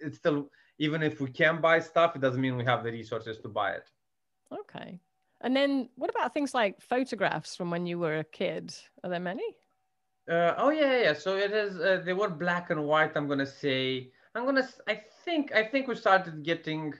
it's 0.00 0.18
still 0.18 0.50
even 0.78 1.02
if 1.02 1.20
we 1.20 1.30
can 1.30 1.60
buy 1.60 1.78
stuff 1.80 2.14
it 2.16 2.22
doesn't 2.22 2.40
mean 2.40 2.56
we 2.56 2.64
have 2.64 2.82
the 2.84 2.92
resources 2.92 3.38
to 3.38 3.48
buy 3.48 3.72
it 3.72 3.88
okay 4.52 5.00
and 5.40 5.54
then 5.54 5.88
what 5.96 6.10
about 6.10 6.34
things 6.34 6.54
like 6.54 6.80
photographs 6.80 7.54
from 7.56 7.70
when 7.70 7.86
you 7.86 7.98
were 7.98 8.18
a 8.18 8.24
kid 8.24 8.74
are 9.04 9.10
there 9.10 9.20
many 9.20 9.54
Uh, 10.28 10.52
oh 10.58 10.68
yeah, 10.68 11.00
yeah. 11.04 11.14
So 11.14 11.36
it 11.36 11.52
is. 11.52 11.80
Uh, 11.80 12.02
they 12.04 12.12
were 12.12 12.28
black 12.28 12.68
and 12.68 12.84
white. 12.84 13.16
I'm 13.16 13.26
gonna 13.28 13.46
say. 13.46 14.12
I'm 14.34 14.44
gonna. 14.44 14.68
I 14.86 15.00
think. 15.24 15.54
I 15.54 15.64
think 15.64 15.88
we 15.88 15.94
started 15.96 16.44
getting 16.44 16.92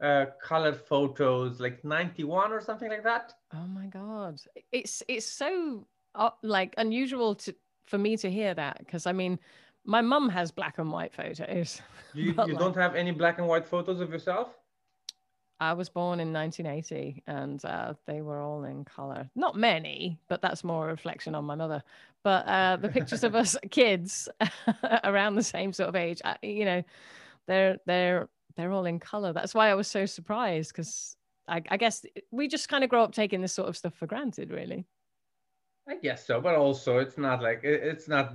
uh, 0.00 0.26
color 0.40 0.72
photos 0.72 1.58
like 1.58 1.82
91 1.84 2.52
or 2.52 2.60
something 2.60 2.88
like 2.88 3.02
that. 3.02 3.32
Oh 3.52 3.66
my 3.66 3.86
god, 3.86 4.38
it's 4.70 5.02
it's 5.08 5.26
so 5.26 5.86
uh, 6.14 6.30
like 6.42 6.74
unusual 6.78 7.34
to 7.34 7.54
for 7.86 7.98
me 7.98 8.16
to 8.18 8.30
hear 8.30 8.54
that 8.54 8.78
because 8.78 9.06
I 9.06 9.12
mean, 9.12 9.38
my 9.86 10.00
mum 10.00 10.28
has 10.28 10.50
black 10.50 10.78
and 10.78 10.90
white 10.90 11.14
photos. 11.14 11.80
You, 12.12 12.24
you 12.24 12.32
like, 12.34 12.58
don't 12.58 12.76
have 12.76 12.94
any 12.94 13.12
black 13.12 13.38
and 13.38 13.48
white 13.48 13.66
photos 13.66 14.00
of 14.00 14.10
yourself? 14.10 14.48
I 15.58 15.72
was 15.72 15.88
born 15.88 16.20
in 16.20 16.32
1980 16.32 17.22
and 17.26 17.64
uh, 17.64 17.94
they 18.06 18.20
were 18.20 18.42
all 18.42 18.64
in 18.64 18.84
color. 18.84 19.30
Not 19.34 19.56
many, 19.56 20.18
but 20.28 20.42
that's 20.42 20.62
more 20.62 20.88
a 20.88 20.90
reflection 20.90 21.34
on 21.34 21.44
my 21.44 21.54
mother. 21.54 21.82
But 22.22 22.46
uh, 22.46 22.76
the 22.76 22.90
pictures 22.90 23.24
of 23.24 23.34
us 23.34 23.56
kids 23.70 24.28
around 25.04 25.36
the 25.36 25.42
same 25.42 25.72
sort 25.72 25.88
of 25.88 25.96
age, 25.96 26.20
you 26.42 26.66
know, 26.66 26.82
they're 27.46 27.78
they're 27.86 28.28
they're 28.56 28.72
all 28.72 28.84
in 28.84 28.98
color. 28.98 29.32
That's 29.32 29.54
why 29.54 29.70
I 29.70 29.74
was 29.74 29.88
so 29.88 30.04
surprised 30.04 30.72
because 30.72 31.16
I, 31.48 31.62
I 31.70 31.76
guess 31.76 32.04
we 32.30 32.48
just 32.48 32.68
kind 32.68 32.84
of 32.84 32.90
grow 32.90 33.02
up 33.02 33.12
taking 33.12 33.40
this 33.40 33.52
sort 33.52 33.68
of 33.68 33.76
stuff 33.76 33.94
for 33.94 34.06
granted, 34.06 34.50
really. 34.50 34.84
I 35.88 35.96
guess 35.96 36.26
so, 36.26 36.40
but 36.40 36.56
also 36.56 36.98
it's 36.98 37.16
not 37.16 37.42
like 37.42 37.60
it's 37.62 38.08
not 38.08 38.34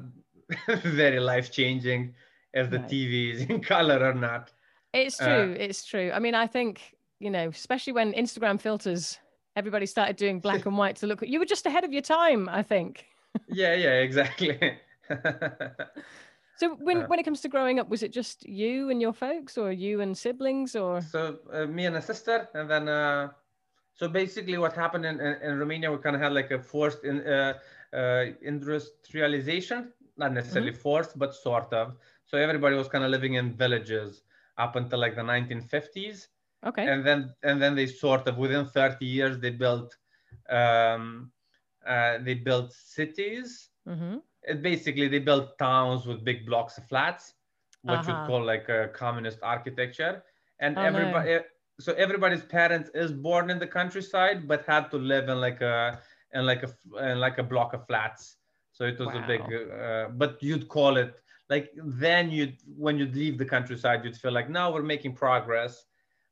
very 0.84 1.20
life 1.20 1.52
changing 1.52 2.14
if 2.54 2.70
the 2.70 2.80
right. 2.80 2.90
TV 2.90 3.34
is 3.34 3.42
in 3.50 3.62
color 3.62 4.04
or 4.04 4.14
not. 4.14 4.52
It's 4.94 5.22
uh, 5.22 5.26
true. 5.26 5.54
Uh, 5.54 5.64
it's 5.64 5.86
true. 5.86 6.12
I 6.14 6.20
mean, 6.20 6.36
I 6.36 6.48
think 6.48 6.96
you 7.20 7.30
know, 7.30 7.50
especially 7.50 7.94
when 7.94 8.14
Instagram 8.14 8.60
filters, 8.60 9.20
everybody 9.56 9.86
started 9.86 10.16
doing 10.16 10.40
black 10.46 10.66
and 10.66 10.78
white 10.78 10.96
to 10.98 11.08
look. 11.08 11.22
You 11.22 11.40
were 11.40 11.46
just 11.46 11.66
ahead 11.66 11.84
of 11.84 11.94
your 11.94 12.02
time, 12.02 12.50
I 12.50 12.64
think. 12.64 13.06
yeah, 13.48 13.76
yeah, 13.76 14.00
exactly. 14.00 14.60
so 16.58 16.76
when 16.76 17.04
uh, 17.04 17.08
when 17.08 17.20
it 17.20 17.24
comes 17.24 17.42
to 17.42 17.50
growing 17.50 17.80
up, 17.80 17.90
was 17.90 18.04
it 18.04 18.12
just 18.12 18.48
you 18.48 18.90
and 18.90 19.02
your 19.02 19.14
folks, 19.14 19.58
or 19.58 19.72
you 19.72 20.02
and 20.02 20.18
siblings, 20.18 20.76
or? 20.76 21.02
So 21.02 21.40
uh, 21.54 21.66
me 21.66 21.86
and 21.86 21.96
a 21.96 22.02
sister, 22.02 22.50
and 22.54 22.70
then 22.70 22.90
uh, 22.90 23.30
so 23.94 24.08
basically 24.08 24.58
what 24.58 24.74
happened 24.74 25.06
in, 25.06 25.20
in, 25.20 25.42
in, 25.44 25.60
Romania, 25.60 25.92
we 25.92 25.98
kind 26.00 26.16
of 26.16 26.22
had 26.22 26.34
like 26.34 26.50
a 26.50 26.60
forced 26.60 27.04
in, 27.04 27.22
uh, 27.22 27.54
uh, 27.94 28.26
industrialization, 28.42 29.94
not 30.22 30.34
necessarily 30.34 30.72
mm-hmm. 30.72 30.88
forced, 30.88 31.20
but 31.20 31.36
sort 31.36 31.72
of. 31.74 31.98
So 32.26 32.38
everybody 32.38 32.76
was 32.76 32.88
kind 32.88 33.04
of 33.04 33.12
living 33.12 33.34
in 33.34 33.54
villages 33.64 34.24
up 34.58 34.76
until 34.76 35.00
like 35.00 35.16
the 35.16 35.22
1950s 35.22 36.28
Okay. 36.66 36.88
And 36.88 37.06
then 37.06 37.34
and 37.44 37.62
then 37.62 37.76
they 37.76 37.88
sort 37.88 38.28
of 38.28 38.38
within 38.38 38.66
30 38.66 39.06
years 39.06 39.40
they 39.40 39.50
built 39.50 39.96
um, 40.50 41.32
uh, 41.88 42.20
they 42.22 42.36
built 42.36 42.72
cities. 42.72 43.70
Mm-hmm. 43.88 44.18
It 44.44 44.62
basically 44.62 45.08
they 45.08 45.20
built 45.20 45.58
towns 45.58 46.06
with 46.06 46.24
big 46.24 46.46
blocks 46.46 46.78
of 46.78 46.88
flats, 46.88 47.34
what 47.82 48.00
uh-huh. 48.00 48.22
you 48.22 48.28
call 48.28 48.46
like 48.46 48.70
a 48.70 48.90
communist 48.94 49.40
architecture. 49.42 50.24
And 50.60 50.78
oh, 50.78 50.82
everybody, 50.82 51.32
no. 51.32 51.42
so 51.80 51.94
everybody's 51.94 52.44
parents 52.44 52.92
is 52.94 53.12
born 53.12 53.50
in 53.50 53.58
the 53.58 53.68
countryside, 53.68 54.48
but 54.48 54.64
had 54.66 54.92
to 54.92 54.98
live 54.98 55.30
in 55.30 55.42
like 55.42 55.62
a 55.62 56.00
in 56.34 56.46
like 56.46 56.64
a 56.64 57.10
in 57.12 57.20
like 57.20 57.40
a 57.40 57.44
block 57.44 57.74
of 57.74 57.88
flats. 57.88 58.38
So 58.82 58.88
it 58.88 58.98
was 58.98 59.10
wow. 59.10 59.24
a 59.24 59.28
big, 59.28 59.42
uh, 59.42 60.08
but 60.22 60.42
you'd 60.42 60.68
call 60.68 60.98
it 60.98 61.14
like 61.50 61.70
then 61.76 62.32
you'd 62.32 62.58
when 62.76 62.98
you'd 62.98 63.16
leave 63.16 63.38
the 63.38 63.46
countryside, 63.46 64.04
you'd 64.04 64.18
feel 64.18 64.32
like 64.32 64.50
now 64.50 64.74
we're 64.74 64.90
making 64.96 65.14
progress 65.14 65.86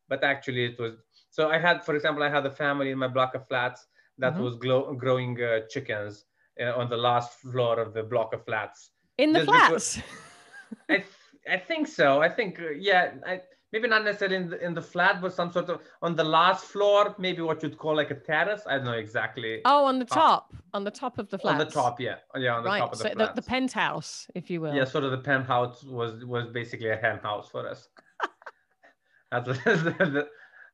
but 0.10 0.24
actually 0.24 0.65
it 0.65 0.77
was 0.79 0.96
so 1.29 1.50
i 1.50 1.58
had 1.58 1.86
for 1.86 1.96
example 1.96 2.24
i 2.24 2.29
had 2.29 2.46
a 2.46 2.51
family 2.51 2.89
in 2.89 2.98
my 2.98 3.08
block 3.08 3.36
of 3.36 3.48
flats 3.48 3.88
that 4.18 4.34
mm-hmm. 4.34 4.44
was 4.44 4.56
glow, 4.56 4.94
growing 4.94 5.41
uh, 5.41 5.60
chickens 5.70 6.25
uh, 6.60 6.74
on 6.75 6.89
the 6.89 6.98
last 6.98 7.39
floor 7.39 7.79
of 7.79 7.94
the 7.94 8.03
block 8.03 8.34
of 8.34 8.44
flats 8.44 8.91
in 9.18 9.32
the 9.32 9.46
flats 9.46 10.00
I, 10.89 10.98
th- 10.98 11.08
I 11.50 11.58
think 11.58 11.88
so 11.88 12.22
i 12.22 12.27
think 12.27 12.60
uh, 12.60 12.72
yeah 12.72 13.12
I, 13.25 13.41
maybe 13.71 13.88
not 13.88 14.03
necessarily 14.03 14.38
in 14.38 14.49
the, 14.49 14.65
in 14.65 14.73
the 14.73 14.81
flat 14.81 15.21
but 15.21 15.33
some 15.33 15.51
sort 15.51 15.69
of 15.69 15.81
on 16.01 16.15
the 16.15 16.23
last 16.23 16.65
floor 16.65 17.15
maybe 17.17 17.41
what 17.41 17.61
you'd 17.61 17.77
call 17.77 17.95
like 17.95 18.11
a 18.11 18.15
terrace 18.15 18.61
i 18.67 18.75
don't 18.75 18.85
know 18.85 18.91
exactly 18.93 19.61
oh 19.65 19.85
on 19.85 19.99
the 19.99 20.05
top 20.05 20.53
on 20.73 20.83
the 20.83 20.91
top 20.91 21.17
of 21.17 21.29
the 21.29 21.38
flat 21.38 21.53
on 21.53 21.57
the 21.59 21.65
top 21.65 21.99
yeah 21.99 22.15
yeah 22.35 22.55
on 22.55 22.63
the 22.63 22.69
right. 22.69 22.79
top 22.79 22.93
of 22.93 22.99
the, 22.99 23.09
so 23.09 23.15
the, 23.15 23.31
the 23.35 23.41
penthouse 23.41 24.27
if 24.35 24.49
you 24.49 24.61
will 24.61 24.73
yeah 24.73 24.85
sort 24.85 25.03
of 25.03 25.11
the 25.11 25.17
penthouse 25.17 25.83
was 25.83 26.25
was 26.25 26.47
basically 26.47 26.89
a 26.89 26.95
hen 26.95 27.19
house 27.19 27.49
for 27.49 27.67
us 27.67 27.89
that 29.31 29.45
was 29.45 29.57
the, 29.63 30.27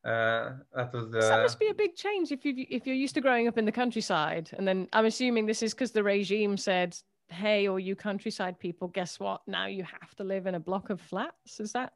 uh, 0.06 0.54
that 0.76 0.94
was 0.94 1.10
the... 1.10 1.20
that 1.20 1.42
must 1.42 1.60
be 1.60 1.68
a 1.70 1.74
big 1.74 1.96
change 1.96 2.32
if 2.32 2.46
you 2.46 2.66
if 2.70 2.86
you're 2.86 2.96
used 2.96 3.16
to 3.16 3.22
growing 3.22 3.48
up 3.48 3.58
in 3.58 3.66
the 3.66 3.72
countryside, 3.72 4.52
and 4.54 4.68
then 4.68 4.88
I'm 4.94 5.06
assuming 5.06 5.48
this 5.48 5.64
is 5.64 5.74
because 5.74 5.92
the 5.92 6.04
regime 6.04 6.58
said, 6.58 6.96
"Hey, 7.30 7.68
all 7.68 7.80
you 7.80 7.96
countryside 7.96 8.60
people, 8.60 8.88
guess 8.88 9.20
what? 9.20 9.42
Now 9.48 9.66
you 9.66 9.84
have 9.84 10.14
to 10.18 10.24
live 10.24 10.46
in 10.46 10.54
a 10.54 10.60
block 10.60 10.92
of 10.92 11.02
flats." 11.02 11.60
Is 11.60 11.72
that? 11.72 11.94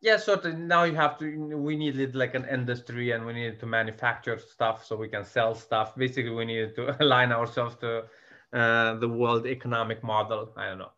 Yeah, 0.00 0.16
sort 0.16 0.46
of. 0.46 0.58
Now 0.58 0.84
you 0.84 0.94
have 0.94 1.18
to. 1.18 1.56
We 1.56 1.76
needed 1.76 2.14
like 2.14 2.34
an 2.34 2.46
industry, 2.46 3.10
and 3.10 3.26
we 3.26 3.34
needed 3.34 3.60
to 3.60 3.66
manufacture 3.66 4.38
stuff 4.38 4.84
so 4.84 4.96
we 4.96 5.08
can 5.08 5.24
sell 5.24 5.54
stuff. 5.54 5.94
Basically, 5.94 6.30
we 6.30 6.46
needed 6.46 6.74
to 6.76 6.96
align 7.02 7.32
ourselves 7.32 7.76
to 7.76 8.04
uh, 8.52 8.94
the 8.94 9.08
world 9.08 9.46
economic 9.46 10.02
model. 10.02 10.52
I 10.56 10.68
don't 10.68 10.78
know. 10.78 10.92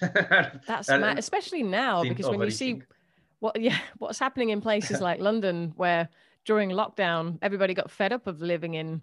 That's 0.66 0.88
mad, 0.88 1.18
especially 1.18 1.62
now 1.62 2.02
because 2.02 2.28
when 2.28 2.42
you 2.42 2.50
see 2.50 2.82
what 3.40 3.60
yeah 3.60 3.78
what's 3.98 4.18
happening 4.18 4.50
in 4.50 4.60
places 4.60 5.00
like 5.00 5.20
london 5.20 5.72
where 5.76 6.08
during 6.44 6.70
lockdown 6.70 7.38
everybody 7.42 7.74
got 7.74 7.90
fed 7.90 8.12
up 8.12 8.26
of 8.26 8.40
living 8.40 8.74
in 8.74 9.02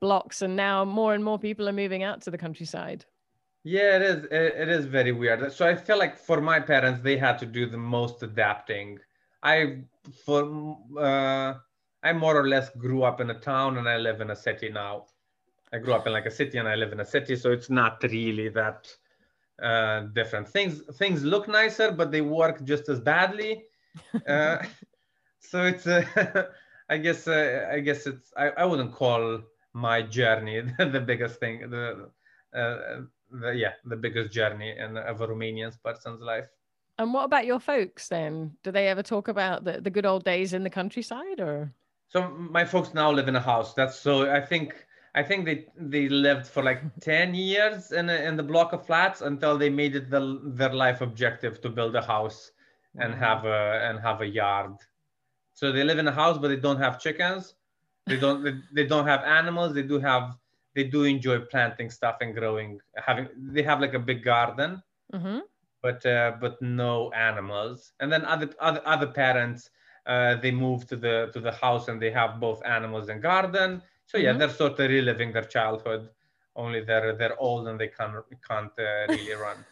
blocks 0.00 0.42
and 0.42 0.56
now 0.56 0.84
more 0.84 1.14
and 1.14 1.24
more 1.24 1.38
people 1.38 1.68
are 1.68 1.72
moving 1.72 2.02
out 2.02 2.22
to 2.22 2.30
the 2.30 2.38
countryside 2.38 3.04
yeah 3.62 3.96
it 3.96 4.02
is 4.02 4.24
it 4.30 4.68
is 4.68 4.86
very 4.86 5.12
weird 5.12 5.52
so 5.52 5.66
i 5.66 5.74
feel 5.74 5.98
like 5.98 6.16
for 6.16 6.40
my 6.40 6.58
parents 6.58 7.00
they 7.02 7.16
had 7.16 7.38
to 7.38 7.46
do 7.46 7.66
the 7.66 7.76
most 7.76 8.22
adapting 8.22 8.98
i 9.42 9.78
for 10.24 10.76
uh, 10.98 11.54
i 12.02 12.12
more 12.12 12.36
or 12.36 12.48
less 12.48 12.70
grew 12.70 13.02
up 13.02 13.20
in 13.20 13.30
a 13.30 13.38
town 13.38 13.76
and 13.78 13.88
i 13.88 13.96
live 13.96 14.20
in 14.20 14.30
a 14.30 14.36
city 14.36 14.70
now 14.70 15.04
i 15.72 15.78
grew 15.78 15.92
up 15.92 16.06
in 16.06 16.12
like 16.12 16.26
a 16.26 16.30
city 16.30 16.56
and 16.58 16.68
i 16.68 16.74
live 16.74 16.92
in 16.92 17.00
a 17.00 17.04
city 17.04 17.36
so 17.36 17.52
it's 17.52 17.68
not 17.68 18.02
really 18.04 18.48
that 18.48 18.88
uh, 19.62 20.00
different 20.14 20.48
things. 20.48 20.82
Things 20.96 21.22
look 21.22 21.48
nicer, 21.48 21.92
but 21.92 22.10
they 22.10 22.20
work 22.22 22.64
just 22.64 22.88
as 22.88 23.00
badly. 23.00 23.64
Uh, 24.28 24.62
so 25.40 25.64
it's, 25.64 25.84
uh, 25.84 26.04
I 26.88 26.96
guess, 26.96 27.26
uh, 27.26 27.68
I 27.72 27.80
guess 27.80 28.06
it's. 28.06 28.32
I, 28.36 28.50
I 28.50 28.64
wouldn't 28.64 28.94
call 28.94 29.40
my 29.72 30.00
journey 30.00 30.60
the 30.78 31.00
biggest 31.00 31.40
thing. 31.40 31.68
The, 31.68 32.08
the 32.52 33.52
yeah, 33.54 33.72
the 33.84 33.96
biggest 33.96 34.32
journey 34.32 34.74
in 34.76 34.96
of 34.96 35.20
a 35.20 35.26
Romanian 35.26 35.72
person's 35.82 36.20
life. 36.20 36.46
And 36.98 37.14
what 37.14 37.24
about 37.24 37.46
your 37.46 37.60
folks 37.60 38.08
then? 38.08 38.52
Do 38.62 38.70
they 38.70 38.88
ever 38.88 39.02
talk 39.02 39.28
about 39.28 39.64
the, 39.64 39.80
the 39.80 39.90
good 39.90 40.04
old 40.04 40.24
days 40.24 40.52
in 40.52 40.62
the 40.62 40.70
countryside 40.70 41.40
or? 41.40 41.72
So 42.08 42.28
my 42.28 42.64
folks 42.64 42.92
now 42.92 43.10
live 43.10 43.28
in 43.28 43.36
a 43.36 43.40
house. 43.40 43.72
That's 43.72 43.98
so 43.98 44.30
I 44.30 44.40
think 44.40 44.86
I 45.14 45.22
think 45.22 45.46
they 45.46 45.66
they 45.78 46.08
lived 46.08 46.46
for 46.46 46.62
like 46.62 46.82
10 47.00 47.34
years 47.34 47.92
in 47.92 48.10
a, 48.10 48.14
in 48.14 48.36
the 48.36 48.42
block 48.42 48.72
of 48.72 48.84
flats 48.84 49.22
until 49.22 49.56
they 49.56 49.70
made 49.70 49.96
it 49.96 50.10
the, 50.10 50.40
their 50.44 50.74
life 50.74 51.00
objective 51.00 51.60
to 51.62 51.70
build 51.70 51.96
a 51.96 52.02
house 52.02 52.50
and 52.96 53.14
mm-hmm. 53.14 53.22
have 53.22 53.44
a 53.44 53.88
and 53.88 54.00
have 54.00 54.20
a 54.20 54.26
yard. 54.26 54.74
So 55.54 55.72
they 55.72 55.84
live 55.84 55.98
in 55.98 56.08
a 56.08 56.12
house 56.12 56.36
but 56.36 56.48
they 56.48 56.56
don't 56.56 56.80
have 56.80 57.00
chickens. 57.00 57.54
They 58.06 58.16
don't 58.16 58.42
they, 58.42 58.54
they 58.74 58.86
don't 58.86 59.06
have 59.06 59.22
animals. 59.24 59.72
They 59.72 59.84
do 59.84 60.00
have 60.00 60.36
they 60.74 60.84
do 60.84 61.04
enjoy 61.04 61.40
planting 61.40 61.90
stuff 61.90 62.16
and 62.20 62.34
growing 62.34 62.78
having 62.96 63.28
they 63.36 63.62
have 63.62 63.80
like 63.80 63.94
a 63.94 63.98
big 63.98 64.24
garden. 64.24 64.82
Mm-hmm. 65.12 65.38
But 65.82 66.04
uh, 66.04 66.32
but 66.40 66.60
no 66.60 67.10
animals. 67.12 67.92
And 68.00 68.12
then 68.12 68.24
other 68.24 68.50
other 68.60 68.82
other 68.84 69.06
parents 69.06 69.70
uh, 70.06 70.36
they 70.36 70.50
move 70.50 70.86
to 70.88 70.96
the 70.96 71.30
to 71.32 71.40
the 71.40 71.52
house 71.52 71.88
and 71.88 72.00
they 72.00 72.10
have 72.10 72.40
both 72.40 72.64
animals 72.64 73.08
and 73.08 73.22
garden 73.22 73.82
so 74.10 74.18
yeah, 74.18 74.30
mm-hmm. 74.30 74.40
they're 74.40 74.50
sort 74.50 74.72
of 74.80 74.90
reliving 74.90 75.32
their 75.32 75.44
childhood. 75.44 76.08
Only 76.56 76.80
they're 76.80 77.14
they're 77.14 77.38
old 77.40 77.68
and 77.68 77.78
they 77.78 77.86
can't 77.86 78.16
can't 78.46 78.72
uh, 78.78 79.06
really 79.08 79.34
run. 79.34 79.56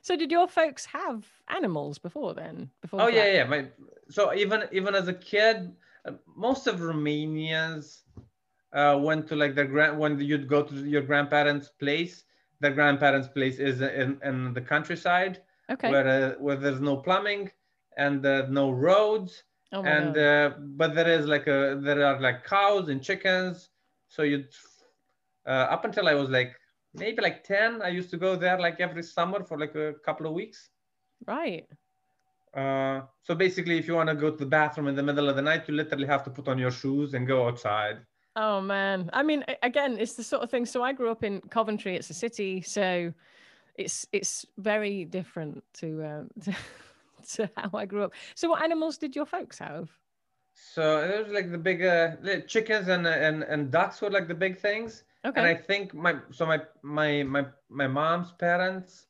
So 0.00 0.16
did 0.16 0.30
your 0.30 0.48
folks 0.48 0.86
have 0.86 1.26
animals 1.48 1.98
before 1.98 2.32
then? 2.32 2.70
Before 2.80 3.02
oh 3.02 3.08
yeah, 3.08 3.26
yeah. 3.26 3.44
My 3.44 3.66
so 4.08 4.32
even 4.32 4.62
even 4.72 4.94
as 4.94 5.08
a 5.08 5.12
kid, 5.12 5.74
uh, 6.06 6.12
most 6.34 6.66
of 6.66 6.76
Romanians 6.78 8.02
uh, 8.72 8.98
went 9.00 9.26
to 9.28 9.36
like 9.36 9.54
their 9.54 9.66
grand 9.66 9.98
when 9.98 10.18
you'd 10.20 10.48
go 10.48 10.62
to 10.62 10.74
your 10.86 11.02
grandparents' 11.02 11.68
place. 11.68 12.24
Their 12.60 12.72
grandparents' 12.72 13.28
place 13.28 13.58
is 13.58 13.80
in, 13.80 14.18
in 14.24 14.52
the 14.52 14.60
countryside, 14.60 15.42
okay, 15.70 15.90
where 15.90 16.08
uh, 16.08 16.34
where 16.40 16.56
there's 16.56 16.80
no 16.80 16.96
plumbing 16.96 17.50
and 17.96 18.24
uh, 18.26 18.46
no 18.48 18.70
roads, 18.70 19.44
oh 19.72 19.82
and 19.82 20.16
uh, 20.16 20.54
but 20.58 20.94
there 20.94 21.08
is 21.08 21.26
like 21.26 21.46
a 21.46 21.80
there 21.82 22.04
are 22.04 22.20
like 22.20 22.44
cows 22.44 22.88
and 22.88 23.02
chickens 23.02 23.70
so 24.08 24.22
you, 24.22 24.44
uh, 25.46 25.68
up 25.70 25.84
until 25.84 26.08
I 26.08 26.14
was 26.14 26.30
like 26.30 26.54
maybe 26.94 27.22
like 27.22 27.44
10, 27.44 27.82
I 27.82 27.88
used 27.88 28.10
to 28.10 28.16
go 28.16 28.34
there 28.36 28.58
like 28.58 28.80
every 28.80 29.02
summer 29.02 29.44
for 29.44 29.58
like 29.58 29.74
a 29.74 29.94
couple 30.04 30.26
of 30.26 30.32
weeks. 30.32 30.70
Right. 31.26 31.66
Uh, 32.54 33.02
so 33.22 33.34
basically, 33.34 33.78
if 33.78 33.86
you 33.86 33.94
want 33.94 34.08
to 34.08 34.14
go 34.14 34.30
to 34.30 34.36
the 34.36 34.46
bathroom 34.46 34.88
in 34.88 34.96
the 34.96 35.02
middle 35.02 35.28
of 35.28 35.36
the 35.36 35.42
night, 35.42 35.68
you 35.68 35.74
literally 35.74 36.06
have 36.06 36.24
to 36.24 36.30
put 36.30 36.48
on 36.48 36.58
your 36.58 36.70
shoes 36.70 37.14
and 37.14 37.26
go 37.26 37.46
outside. 37.46 37.98
Oh 38.40 38.60
man, 38.60 39.10
I 39.12 39.24
mean, 39.24 39.44
again, 39.64 39.98
it's 39.98 40.14
the 40.14 40.22
sort 40.22 40.44
of 40.44 40.50
thing. 40.50 40.64
So 40.64 40.80
I 40.80 40.92
grew 40.92 41.10
up 41.10 41.24
in 41.24 41.40
Coventry. 41.40 41.96
It's 41.96 42.08
a 42.08 42.14
city, 42.14 42.62
so 42.62 43.12
it's 43.74 44.06
it's 44.12 44.46
very 44.58 45.04
different 45.04 45.64
to 45.80 46.04
um, 46.04 46.28
to, 46.44 46.54
to 47.34 47.50
how 47.56 47.76
I 47.76 47.84
grew 47.84 48.04
up. 48.04 48.12
So 48.36 48.48
what 48.48 48.62
animals 48.62 48.96
did 48.96 49.16
your 49.16 49.26
folks 49.26 49.58
have? 49.58 49.90
So 50.54 51.00
it 51.00 51.24
was 51.24 51.34
like 51.34 51.50
the 51.50 51.58
big 51.58 51.84
uh, 51.84 52.12
chickens 52.46 52.86
and 52.86 53.08
and 53.08 53.42
and 53.42 53.72
ducks 53.72 54.00
were 54.00 54.10
like 54.10 54.28
the 54.28 54.34
big 54.34 54.56
things. 54.56 55.02
Okay. 55.24 55.40
And 55.40 55.48
I 55.48 55.54
think 55.56 55.92
my 55.92 56.14
so 56.30 56.46
my 56.46 56.60
my 56.82 57.24
my 57.24 57.44
my 57.68 57.88
mom's 57.88 58.30
parents, 58.30 59.06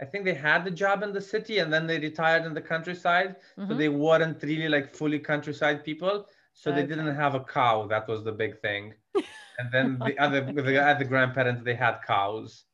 I 0.00 0.06
think 0.06 0.24
they 0.24 0.32
had 0.32 0.64
the 0.64 0.70
job 0.70 1.02
in 1.02 1.12
the 1.12 1.20
city 1.20 1.58
and 1.58 1.70
then 1.70 1.86
they 1.86 1.98
retired 1.98 2.46
in 2.46 2.54
the 2.54 2.62
countryside. 2.62 3.36
Mm-hmm. 3.58 3.70
So 3.70 3.76
they 3.76 3.90
weren't 3.90 4.42
really 4.42 4.70
like 4.70 4.94
fully 4.96 5.18
countryside 5.18 5.84
people. 5.84 6.26
So 6.52 6.70
okay. 6.70 6.82
they 6.82 6.86
didn't 6.86 7.14
have 7.14 7.34
a 7.34 7.40
cow. 7.40 7.86
That 7.86 8.08
was 8.08 8.24
the 8.24 8.32
big 8.32 8.60
thing. 8.60 8.94
and 9.14 9.70
then 9.72 9.98
the 9.98 10.18
other 10.18 10.40
the 10.40 10.82
other 10.82 11.04
grandparents 11.04 11.62
they 11.62 11.74
had 11.74 11.98
cows, 12.06 12.64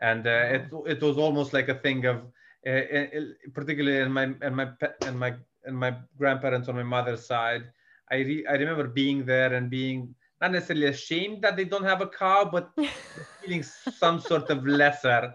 and 0.00 0.26
uh, 0.26 0.56
it 0.56 0.62
it 0.86 1.02
was 1.02 1.18
almost 1.18 1.52
like 1.52 1.68
a 1.68 1.74
thing 1.74 2.04
of, 2.06 2.22
uh, 2.66 2.70
uh 2.70 3.06
particularly 3.54 3.98
in 3.98 4.12
my 4.12 4.34
and 4.42 4.56
my 4.56 4.68
and 5.06 5.18
my 5.18 5.34
and 5.64 5.76
my 5.76 5.96
grandparents 6.16 6.68
on 6.68 6.76
my 6.76 6.82
mother's 6.82 7.26
side. 7.26 7.64
I 8.10 8.16
re- 8.16 8.46
I 8.46 8.54
remember 8.54 8.86
being 8.88 9.24
there 9.24 9.52
and 9.54 9.68
being 9.68 10.14
not 10.40 10.52
necessarily 10.52 10.86
ashamed 10.86 11.42
that 11.42 11.56
they 11.56 11.64
don't 11.64 11.84
have 11.84 12.00
a 12.00 12.08
cow, 12.08 12.48
but 12.50 12.70
feeling 13.42 13.62
some 13.62 14.20
sort 14.20 14.50
of 14.50 14.66
lesser 14.66 15.34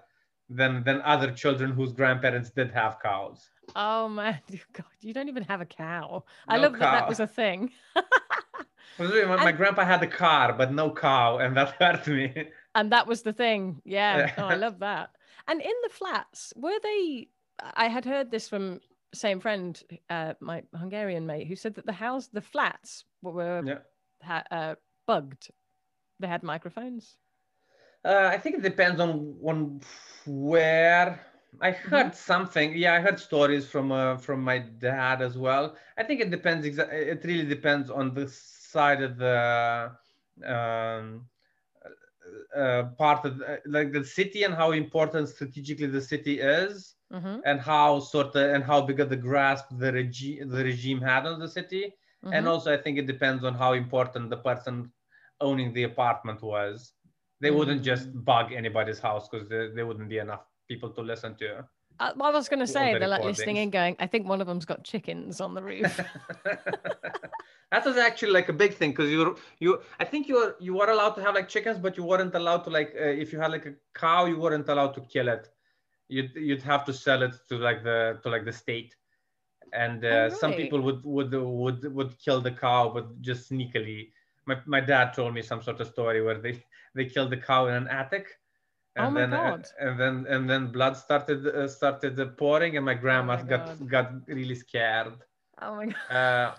than 0.50 0.84
than 0.84 1.02
other 1.02 1.32
children 1.32 1.72
whose 1.72 1.94
grandparents 1.94 2.50
did 2.50 2.72
have 2.72 3.00
cows. 3.02 3.50
Oh 3.76 4.08
man, 4.10 4.40
God, 4.74 4.86
you 5.02 5.14
don't 5.14 5.30
even 5.30 5.44
have 5.44 5.62
a 5.62 5.66
cow. 5.66 6.24
No 6.48 6.56
I 6.56 6.58
love 6.58 6.74
cow. 6.74 6.80
that 6.80 6.92
that 6.92 7.10
was 7.10 7.20
a 7.20 7.28
thing. 7.28 7.72
my, 9.00 9.36
my 9.36 9.52
grandpa 9.52 9.86
had 9.86 10.04
a 10.04 10.08
car, 10.08 10.54
but 10.54 10.74
no 10.74 10.92
cow, 10.92 11.38
and 11.38 11.56
that 11.58 11.70
hurt 11.80 12.08
me. 12.08 12.50
And 12.76 12.92
that 12.92 13.08
was 13.08 13.22
the 13.22 13.34
thing. 13.34 13.82
Yeah. 13.86 14.32
oh, 14.38 14.46
I 14.46 14.56
love 14.56 14.80
that. 14.80 15.12
And 15.48 15.62
in 15.62 15.74
the 15.84 15.90
flats, 15.90 16.54
were 16.56 16.80
they? 16.82 17.28
I 17.76 17.88
had 17.88 18.06
heard 18.06 18.32
this 18.32 18.50
from 18.50 18.80
same 19.14 19.40
friend, 19.40 19.82
uh, 20.10 20.34
my 20.40 20.64
Hungarian 20.76 21.26
mate, 21.26 21.48
who 21.48 21.56
said 21.56 21.76
that 21.76 21.86
the 21.86 21.94
house, 21.94 22.28
the 22.28 22.42
flats 22.42 23.06
were 23.22 23.62
yeah. 23.64 23.80
ha, 24.22 24.44
uh, 24.50 24.76
bugged. 25.06 25.50
They 26.20 26.28
had 26.28 26.44
microphones. 26.44 27.16
Uh, 28.06 28.30
I 28.32 28.38
think 28.38 28.58
it 28.58 28.64
depends 28.64 29.00
on 29.00 29.36
on 29.44 29.82
where 30.26 31.26
I 31.62 31.72
mm-hmm. 31.72 31.90
heard 31.90 32.06
mm-hmm. 32.08 32.16
something. 32.16 32.78
Yeah, 32.78 32.96
I 32.96 33.00
heard 33.00 33.20
stories 33.20 33.68
from 33.68 33.92
uh, 33.92 34.18
from 34.18 34.42
my 34.42 34.60
dad 34.60 35.22
as 35.22 35.38
well. 35.38 35.76
I 35.98 36.04
think 36.04 36.22
it 36.22 36.32
depends. 36.32 36.66
Exa- 36.66 36.92
it 36.92 37.22
really 37.24 37.46
depends 37.46 37.90
on 37.90 38.14
the 38.14 38.28
side 38.28 39.02
of 39.02 39.18
the 39.18 39.92
um, 40.46 41.26
uh, 42.56 42.84
part 42.98 43.26
of 43.26 43.38
the, 43.38 43.62
like 43.66 43.92
the 43.92 44.04
city 44.04 44.44
and 44.44 44.54
how 44.54 44.72
important 44.72 45.30
strategically 45.30 45.88
the 45.88 46.02
city 46.02 46.40
is, 46.40 46.96
mm-hmm. 47.12 47.40
and 47.46 47.60
how 47.60 48.00
sort 48.00 48.36
of 48.36 48.52
and 48.56 48.64
how 48.64 48.82
big 48.82 49.00
of 49.00 49.10
the 49.10 49.16
grasp 49.16 49.66
the 49.78 49.92
regime 49.92 50.50
the 50.50 50.64
regime 50.64 51.02
had 51.02 51.26
on 51.26 51.40
the 51.40 51.50
city. 51.50 51.94
Mm-hmm. 52.24 52.34
And 52.34 52.48
also, 52.48 52.74
I 52.74 52.78
think 52.78 52.98
it 52.98 53.08
depends 53.08 53.44
on 53.44 53.54
how 53.54 53.74
important 53.74 54.30
the 54.30 54.38
person 54.38 54.92
owning 55.42 55.74
the 55.74 55.84
apartment 55.84 56.42
was. 56.42 56.94
They 57.42 57.52
wouldn't 57.52 57.84
just 57.84 58.08
mm. 58.08 58.24
bug 58.24 58.54
anybody's 58.54 59.00
house 59.00 59.28
because 59.28 59.50
there, 59.50 59.76
there 59.76 59.86
wouldn't 59.86 60.08
be 60.08 60.20
enough 60.20 60.46
people 60.68 60.90
to 60.92 61.02
listen 61.02 61.36
to. 61.36 61.66
Uh, 62.00 62.12
I 62.20 62.32
was 62.32 62.50
going 62.50 62.60
to 62.60 62.68
say 62.68 62.98
they're 62.98 63.08
like 63.08 63.24
listening 63.24 63.58
in, 63.58 63.70
going, 63.70 63.96
"I 64.00 64.08
think 64.08 64.28
one 64.28 64.42
of 64.42 64.48
them's 64.48 64.66
got 64.66 64.84
chickens 64.84 65.40
on 65.40 65.54
the 65.54 65.62
roof." 65.62 66.00
that 67.72 67.86
was 67.86 67.98
actually 67.98 68.32
like 68.32 68.50
a 68.50 68.54
big 68.54 68.74
thing 68.74 68.92
because 68.92 69.10
you 69.10 69.38
you 69.60 69.82
I 70.00 70.06
think 70.06 70.28
you 70.28 70.36
were 70.36 70.56
you 70.60 70.74
were 70.76 70.90
allowed 70.90 71.12
to 71.12 71.22
have 71.22 71.36
like 71.36 71.48
chickens, 71.50 71.78
but 71.78 71.98
you 71.98 72.04
weren't 72.04 72.36
allowed 72.36 72.64
to 72.66 72.70
like 72.70 72.94
uh, 73.00 73.06
if 73.24 73.32
you 73.32 73.40
had 73.40 73.52
like 73.52 73.66
a 73.66 73.74
cow, 73.94 74.26
you 74.26 74.40
weren't 74.40 74.70
allowed 74.70 74.94
to 74.96 75.02
kill 75.02 75.28
it. 75.28 75.50
You'd 76.08 76.32
you'd 76.36 76.64
have 76.64 76.84
to 76.86 76.94
sell 76.94 77.22
it 77.22 77.34
to 77.50 77.58
like 77.58 77.84
the 77.84 78.20
to 78.24 78.30
like 78.30 78.46
the 78.46 78.54
state, 78.54 78.96
and 79.72 80.04
uh, 80.04 80.08
oh, 80.08 80.24
right. 80.24 80.34
some 80.34 80.54
people 80.54 80.82
would 80.82 81.04
would 81.04 81.34
would 81.34 81.94
would 81.94 82.20
kill 82.20 82.42
the 82.42 82.52
cow, 82.52 82.92
but 82.94 83.22
just 83.22 83.52
sneakily. 83.52 84.10
My 84.46 84.58
my 84.66 84.82
dad 84.82 85.14
told 85.14 85.34
me 85.34 85.42
some 85.42 85.62
sort 85.62 85.80
of 85.80 85.88
story 85.88 86.22
where 86.22 86.40
they 86.40 86.64
they 86.96 87.06
killed 87.06 87.30
the 87.30 87.38
cow 87.38 87.68
in 87.68 87.76
an 87.76 87.88
attic 87.88 88.28
and 88.96 89.08
oh 89.08 89.12
my 89.12 89.22
then 89.22 89.34
uh, 89.34 89.50
God. 89.50 89.68
and 89.80 90.00
then 90.00 90.26
and 90.30 90.50
then 90.50 90.72
blood 90.72 90.96
started 90.96 91.48
uh, 91.48 91.68
started 91.68 92.38
pouring 92.38 92.78
and 92.78 92.86
my 92.86 92.94
grandma 92.94 93.34
oh 93.34 93.44
my 93.44 93.50
got 93.50 93.66
God. 93.66 93.90
got 93.90 94.12
really 94.28 94.56
scared 94.56 95.14
oh 95.62 95.76
my 95.76 95.86
God. 95.88 96.16
Uh, 96.16 96.56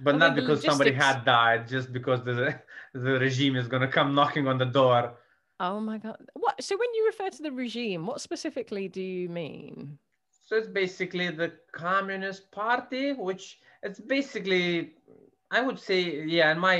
but 0.00 0.16
not 0.16 0.34
because 0.34 0.64
somebody 0.64 0.92
had 0.92 1.24
died 1.24 1.68
just 1.68 1.92
because 1.92 2.22
the 2.24 2.58
the 2.94 3.18
regime 3.20 3.56
is 3.56 3.68
going 3.68 3.82
to 3.82 3.88
come 3.88 4.14
knocking 4.14 4.48
on 4.48 4.58
the 4.58 4.64
door 4.64 5.14
oh 5.60 5.80
my 5.80 5.98
god 5.98 6.16
what 6.34 6.62
so 6.62 6.76
when 6.76 6.88
you 6.94 7.06
refer 7.06 7.28
to 7.28 7.42
the 7.42 7.52
regime 7.52 8.06
what 8.06 8.20
specifically 8.20 8.88
do 8.88 9.02
you 9.02 9.28
mean 9.28 9.98
so 10.44 10.56
it's 10.56 10.66
basically 10.66 11.30
the 11.30 11.52
communist 11.72 12.50
party 12.50 13.12
which 13.12 13.58
it's 13.82 14.00
basically 14.00 14.94
i 15.50 15.60
would 15.60 15.78
say 15.78 16.24
yeah 16.24 16.52
in 16.52 16.58
my 16.58 16.76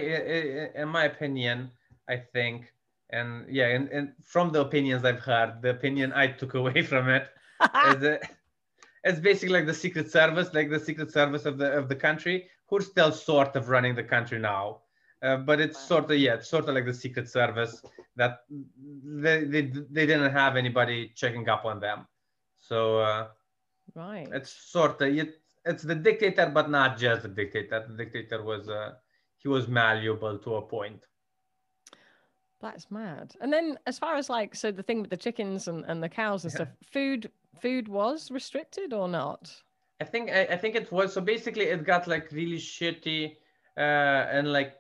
in 0.75 0.88
my 0.88 1.05
opinion 1.05 1.71
i 2.09 2.16
think 2.16 2.73
and 3.12 3.46
yeah 3.48 3.66
and, 3.68 3.88
and 3.88 4.12
from 4.22 4.51
the 4.51 4.61
opinions 4.61 5.05
i've 5.05 5.20
heard 5.20 5.61
the 5.62 5.70
opinion 5.70 6.12
i 6.14 6.27
took 6.27 6.55
away 6.55 6.83
from 6.90 7.09
it 7.09 7.29
is 7.88 8.03
a, 8.03 8.18
it's 9.05 9.20
basically 9.20 9.55
like 9.55 9.66
the 9.66 9.75
secret 9.75 10.11
service 10.11 10.53
like 10.55 10.70
the 10.70 10.81
secret 10.81 11.12
service 11.12 11.44
of 11.44 11.59
the 11.59 11.72
of 11.72 11.88
the 11.88 11.96
country 11.96 12.48
who's 12.72 12.87
still 12.87 13.12
sort 13.12 13.55
of 13.55 13.68
running 13.68 13.94
the 13.94 14.03
country 14.03 14.38
now. 14.38 14.81
Uh, 15.22 15.37
but 15.37 15.61
it's 15.61 15.79
sort 15.79 16.11
of 16.11 16.18
yeah 16.18 16.35
it's 16.35 16.48
sort 16.48 16.66
of 16.68 16.75
like 16.75 16.87
the 16.87 16.94
secret 16.94 17.29
service 17.29 17.83
that 18.16 18.38
they, 19.25 19.44
they 19.44 19.62
they 19.96 20.07
didn't 20.07 20.33
have 20.33 20.57
anybody 20.57 21.12
checking 21.14 21.48
up 21.48 21.64
on 21.64 21.79
them. 21.79 22.07
So 22.59 22.98
uh, 22.98 23.29
right. 23.94 24.27
it's 24.33 24.51
sort 24.51 25.01
of 25.03 25.16
it, 25.16 25.35
it's 25.66 25.83
the 25.83 25.94
dictator 25.94 26.51
but 26.53 26.70
not 26.70 26.98
just 26.98 27.22
the 27.22 27.29
dictator. 27.29 27.85
The 27.88 27.96
dictator 28.05 28.42
was 28.42 28.68
uh, 28.68 28.92
he 29.37 29.48
was 29.48 29.68
malleable 29.68 30.38
to 30.38 30.55
a 30.57 30.62
point 30.62 31.03
that's 32.62 32.90
mad. 32.90 33.35
And 33.40 33.53
then 33.53 33.79
as 33.87 33.98
far 33.98 34.16
as 34.16 34.31
like 34.31 34.55
so 34.55 34.72
the 34.72 34.83
thing 34.83 35.03
with 35.03 35.11
the 35.11 35.16
chickens 35.16 35.68
and, 35.68 35.85
and 35.87 36.03
the 36.03 36.09
cows 36.09 36.44
and 36.44 36.53
yeah. 36.53 36.57
stuff, 36.57 36.68
food 36.90 37.31
food 37.61 37.88
was 37.88 38.31
restricted 38.31 38.92
or 38.92 39.09
not? 39.09 39.55
I 40.01 40.05
think 40.05 40.31
I, 40.31 40.42
I 40.44 40.57
think 40.57 40.75
it 40.75 40.90
was 40.90 41.12
so 41.12 41.20
basically 41.20 41.64
it 41.64 41.85
got 41.85 42.07
like 42.07 42.33
really 42.33 42.59
shitty 42.59 43.37
uh 43.77 44.27
and 44.37 44.53
like 44.53 44.75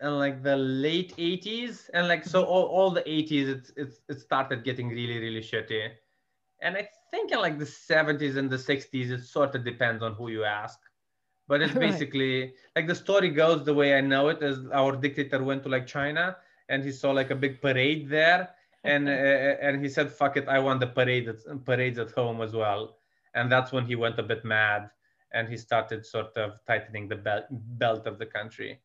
and 0.00 0.18
like 0.18 0.42
the 0.42 0.56
late 0.56 1.16
80s 1.16 1.88
and 1.94 2.08
like 2.08 2.24
so 2.24 2.42
all, 2.44 2.64
all 2.64 2.90
the 2.90 3.02
80s 3.02 3.48
it's, 3.48 3.72
it's 3.76 4.00
it 4.08 4.20
started 4.20 4.64
getting 4.64 4.88
really 4.88 5.18
really 5.18 5.40
shitty 5.40 5.90
and 6.60 6.76
i 6.76 6.86
think 7.10 7.30
in 7.30 7.38
like 7.38 7.58
the 7.58 7.64
70s 7.64 8.36
and 8.36 8.50
the 8.50 8.56
60s 8.56 9.10
it 9.10 9.24
sort 9.24 9.54
of 9.54 9.64
depends 9.64 10.02
on 10.02 10.14
who 10.14 10.28
you 10.28 10.44
ask 10.44 10.78
but 11.46 11.62
it's 11.62 11.74
basically 11.88 12.40
right. 12.40 12.52
like 12.76 12.86
the 12.88 12.94
story 12.94 13.30
goes 13.30 13.64
the 13.64 13.72
way 13.72 13.96
i 13.96 14.00
know 14.00 14.28
it 14.28 14.42
is 14.42 14.58
our 14.72 14.96
dictator 14.96 15.42
went 15.42 15.62
to 15.62 15.68
like 15.68 15.86
china 15.86 16.36
and 16.68 16.84
he 16.84 16.92
saw 16.92 17.10
like 17.10 17.30
a 17.30 17.34
big 17.34 17.60
parade 17.60 18.08
there 18.08 18.50
and 18.84 19.08
uh, 19.08 19.12
and 19.66 19.82
he 19.82 19.88
said 19.88 20.10
fuck 20.10 20.36
it 20.36 20.48
i 20.48 20.58
want 20.58 20.80
the 20.80 20.86
parade 20.86 21.28
at, 21.28 21.64
parades 21.64 21.98
at 21.98 22.10
home 22.10 22.40
as 22.42 22.52
well. 22.52 22.96
And 23.34 23.50
that's 23.50 23.72
when 23.72 23.86
he 23.86 23.96
went 23.96 24.18
a 24.18 24.22
bit 24.22 24.44
mad 24.44 24.90
and 25.32 25.48
he 25.48 25.56
started 25.56 26.04
sort 26.04 26.36
of 26.36 26.60
tightening 26.66 27.08
the 27.08 27.16
belt 27.16 27.44
belt 27.50 28.06
of 28.06 28.18
the 28.18 28.26
country. 28.26 28.80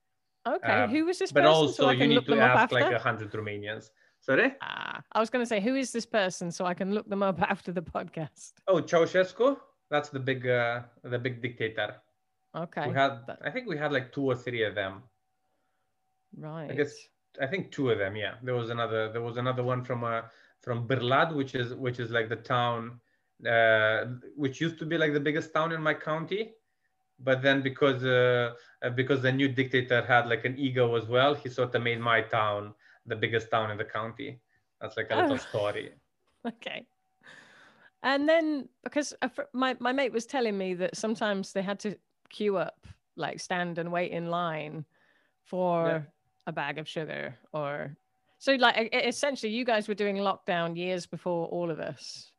Okay 0.48 0.84
um, 0.84 0.90
who 0.90 1.06
was 1.06 1.20
this 1.20 1.32
person? 1.32 1.44
but 1.44 1.50
person 1.50 1.68
also 1.68 1.84
so 1.84 1.90
you 1.92 2.08
need 2.08 2.26
to 2.26 2.40
ask 2.40 2.72
like 2.72 2.94
a 2.94 3.00
hundred 3.00 3.32
romanians. 3.32 3.90
Sorry? 4.20 4.54
Ah, 4.62 5.02
i 5.12 5.20
was 5.20 5.30
going 5.30 5.44
to 5.44 5.48
say 5.48 5.60
who 5.60 5.76
is 5.76 5.92
this 5.92 6.06
person 6.06 6.52
so 6.52 6.66
i 6.66 6.74
can 6.74 6.94
look 6.94 7.08
them 7.10 7.24
up 7.24 7.42
after 7.54 7.72
the 7.72 7.82
podcast? 7.82 8.54
Oh 8.68 8.82
ceausescu? 8.82 9.58
That's 9.90 10.10
the 10.10 10.20
big 10.20 10.48
uh, 10.48 10.82
the 11.04 11.20
big 11.20 11.42
dictator. 11.42 11.96
Okay 12.56 12.88
we 12.88 12.94
had 12.94 13.20
i 13.44 13.50
think 13.50 13.68
we 13.68 13.78
had 13.78 13.92
like 13.92 14.13
two 14.13 14.26
or 14.32 14.36
three 14.36 14.63
of 14.63 14.76
them. 14.76 15.04
Right 16.38 16.72
i 16.72 16.76
guess 16.76 16.94
I 17.41 17.47
think 17.47 17.71
two 17.71 17.89
of 17.91 17.97
them. 17.97 18.15
Yeah, 18.15 18.36
there 18.43 18.56
was 18.56 18.69
another. 18.69 19.12
There 19.12 19.21
was 19.21 19.38
another 19.38 19.63
one 19.63 19.84
from 19.84 20.04
uh, 20.04 20.21
from 20.62 20.88
Birlad, 20.88 21.34
which 21.34 21.56
is 21.56 21.73
which 21.73 22.00
is 22.00 22.10
like 22.12 22.30
the 22.30 22.36
town, 22.36 23.00
uh, 23.47 24.06
which 24.36 24.60
used 24.62 24.80
to 24.80 24.86
be 24.86 24.97
like 24.97 25.13
the 25.13 25.19
biggest 25.19 25.54
town 25.54 25.71
in 25.71 25.82
my 25.82 25.93
county, 25.93 26.54
but 27.19 27.41
then 27.41 27.62
because 27.62 28.04
uh, 28.04 28.54
uh 28.84 28.89
because 28.89 29.21
the 29.21 29.32
new 29.32 29.47
dictator 29.47 30.02
had 30.02 30.28
like 30.28 30.45
an 30.45 30.58
ego 30.58 30.95
as 30.95 31.08
well, 31.08 31.36
he 31.36 31.50
sort 31.50 31.76
of 31.76 31.84
made 31.84 32.00
my 32.00 32.21
town 32.21 32.73
the 33.06 33.15
biggest 33.15 33.52
town 33.52 33.71
in 33.71 33.78
the 33.78 33.86
county. 33.86 34.39
That's 34.82 34.97
like 34.97 35.08
a 35.12 35.15
little 35.15 35.34
oh. 35.34 35.50
story. 35.50 35.91
Okay. 36.45 36.86
And 38.04 38.30
then 38.30 38.69
because 38.86 39.13
my 39.52 39.76
my 39.82 39.91
mate 39.91 40.13
was 40.13 40.26
telling 40.26 40.58
me 40.58 40.76
that 40.76 40.95
sometimes 40.95 41.52
they 41.52 41.62
had 41.62 41.80
to 41.80 41.97
queue 42.30 42.56
up, 42.56 42.88
like 43.17 43.41
stand 43.41 43.80
and 43.80 43.91
wait 43.91 44.12
in 44.12 44.30
line 44.30 44.86
for. 45.43 45.88
Yeah 45.88 46.02
a 46.48 46.52
bag 46.52 46.80
of 46.80 46.88
sugar 46.88 47.36
or 47.54 47.96
so 48.40 48.54
like 48.54 48.90
essentially 48.94 49.52
you 49.52 49.66
guys 49.66 49.88
were 49.88 49.94
doing 49.94 50.16
lockdown 50.16 50.76
years 50.78 51.06
before 51.06 51.48
all 51.48 51.70
of 51.70 51.80
us. 51.80 52.32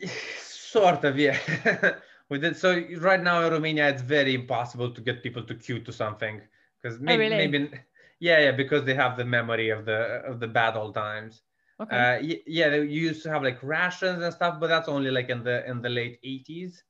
Sort 0.38 1.04
of 1.04 1.18
yeah. 1.18 1.38
We 2.30 2.38
did 2.38 2.56
so 2.56 2.82
right 2.98 3.22
now 3.22 3.44
in 3.44 3.52
romania 3.52 3.88
it's 3.90 4.02
very 4.02 4.34
impossible 4.34 4.90
to 4.90 5.00
get 5.02 5.22
people 5.22 5.42
to 5.44 5.54
queue 5.54 5.80
to 5.80 5.92
something 5.92 6.40
because 6.80 6.98
maybe, 6.98 7.26
oh, 7.26 7.28
really? 7.28 7.36
maybe 7.36 7.70
yeah 8.18 8.40
yeah 8.40 8.52
because 8.52 8.82
they 8.84 8.94
have 8.94 9.18
the 9.18 9.26
memory 9.26 9.68
of 9.68 9.84
the 9.84 10.00
of 10.30 10.40
the 10.40 10.48
bad 10.48 10.74
old 10.74 10.94
times. 10.94 11.42
Okay. 11.80 11.96
Uh, 11.96 12.36
yeah 12.46 12.68
they 12.70 12.82
used 12.82 13.22
to 13.24 13.30
have 13.30 13.42
like 13.42 13.62
rations 13.62 14.22
and 14.22 14.32
stuff 14.32 14.58
but 14.58 14.68
that's 14.68 14.88
only 14.88 15.10
like 15.10 15.28
in 15.28 15.44
the 15.44 15.68
in 15.68 15.82
the 15.82 15.88
late 15.88 16.18
80s 16.24 16.82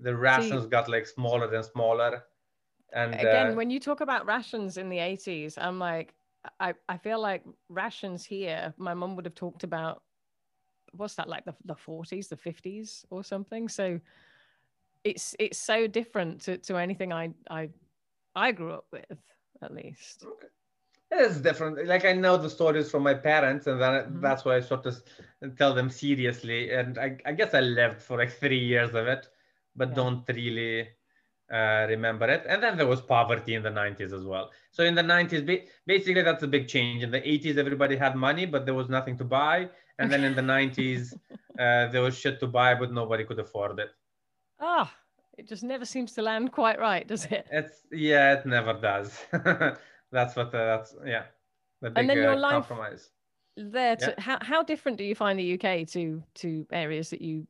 the 0.00 0.14
rations 0.14 0.64
See, 0.64 0.68
got 0.68 0.88
like 0.88 1.06
smaller 1.06 1.52
and 1.52 1.64
smaller 1.64 2.24
and 2.92 3.14
again 3.14 3.52
uh, 3.52 3.54
when 3.54 3.70
you 3.70 3.80
talk 3.80 4.00
about 4.00 4.26
rations 4.26 4.76
in 4.76 4.88
the 4.88 4.98
80s 4.98 5.54
i'm 5.58 5.78
like 5.78 6.14
i 6.60 6.72
i 6.88 6.96
feel 6.96 7.20
like 7.20 7.42
rations 7.68 8.24
here 8.24 8.72
my 8.78 8.94
mom 8.94 9.16
would 9.16 9.24
have 9.24 9.34
talked 9.34 9.64
about 9.64 10.02
what's 10.92 11.14
that 11.16 11.28
like 11.28 11.44
the, 11.44 11.54
the 11.64 11.74
40s 11.74 12.28
the 12.28 12.36
50s 12.36 13.04
or 13.10 13.22
something 13.22 13.68
so 13.68 14.00
it's 15.04 15.34
it's 15.38 15.58
so 15.58 15.86
different 15.86 16.40
to, 16.42 16.58
to 16.58 16.76
anything 16.76 17.12
i 17.12 17.30
i 17.50 17.68
i 18.34 18.52
grew 18.52 18.72
up 18.72 18.86
with 18.92 19.18
at 19.62 19.74
least 19.74 20.24
okay. 20.24 20.46
it 21.12 21.30
is 21.30 21.40
different 21.40 21.86
like 21.86 22.04
i 22.04 22.12
know 22.12 22.36
the 22.36 22.50
stories 22.50 22.90
from 22.90 23.02
my 23.02 23.14
parents 23.14 23.66
and 23.66 23.80
then 23.80 23.92
mm-hmm. 23.92 24.20
that's 24.20 24.44
why 24.44 24.56
i 24.56 24.60
sort 24.60 24.86
of 24.86 25.02
tell 25.56 25.74
them 25.74 25.90
seriously 25.90 26.72
and 26.72 26.98
I, 26.98 27.16
I 27.26 27.32
guess 27.32 27.54
i 27.54 27.60
lived 27.60 28.02
for 28.02 28.16
like 28.16 28.32
three 28.32 28.58
years 28.58 28.94
of 28.94 29.06
it 29.06 29.28
but 29.76 29.90
yeah. 29.90 29.94
don't 29.94 30.28
really 30.28 30.88
uh, 31.52 31.86
remember 31.88 32.28
it. 32.28 32.44
And 32.48 32.62
then 32.62 32.76
there 32.76 32.86
was 32.86 33.00
poverty 33.00 33.54
in 33.54 33.62
the 33.62 33.70
90s 33.70 34.12
as 34.12 34.24
well. 34.24 34.50
So 34.70 34.84
in 34.84 34.94
the 34.94 35.02
90s, 35.02 35.46
basically 35.86 36.22
that's 36.22 36.42
a 36.42 36.46
big 36.46 36.68
change. 36.68 37.02
In 37.02 37.10
the 37.10 37.20
80s, 37.20 37.56
everybody 37.56 37.96
had 37.96 38.16
money, 38.16 38.46
but 38.46 38.64
there 38.64 38.74
was 38.74 38.88
nothing 38.88 39.16
to 39.18 39.24
buy. 39.24 39.68
And 39.98 40.12
then 40.12 40.24
in 40.24 40.34
the 40.34 40.42
90s, 40.42 41.14
uh, 41.58 41.88
there 41.88 42.02
was 42.02 42.16
shit 42.16 42.38
to 42.40 42.46
buy, 42.46 42.74
but 42.74 42.92
nobody 42.92 43.24
could 43.24 43.38
afford 43.38 43.78
it. 43.78 43.90
Ah, 44.60 44.92
it 45.36 45.48
just 45.48 45.62
never 45.62 45.84
seems 45.84 46.12
to 46.12 46.22
land 46.22 46.52
quite 46.52 46.78
right, 46.78 47.06
does 47.06 47.24
it? 47.26 47.46
It's 47.50 47.82
yeah, 47.92 48.34
it 48.34 48.44
never 48.44 48.74
does. 48.74 49.24
that's 50.12 50.34
what 50.34 50.52
uh, 50.54 50.76
that's 50.76 50.96
yeah. 51.06 51.24
The 51.80 51.90
big, 51.90 51.98
and 51.98 52.10
then 52.10 52.16
your 52.16 52.32
uh, 52.32 52.38
life 52.38 52.66
compromise. 52.66 53.10
there. 53.56 53.94
To, 53.94 54.06
yeah. 54.06 54.20
how 54.20 54.38
how 54.40 54.62
different 54.64 54.98
do 54.98 55.04
you 55.04 55.14
find 55.14 55.38
the 55.38 55.54
UK 55.54 55.86
to 55.90 56.22
to 56.34 56.66
areas 56.72 57.10
that 57.10 57.22
you 57.22 57.46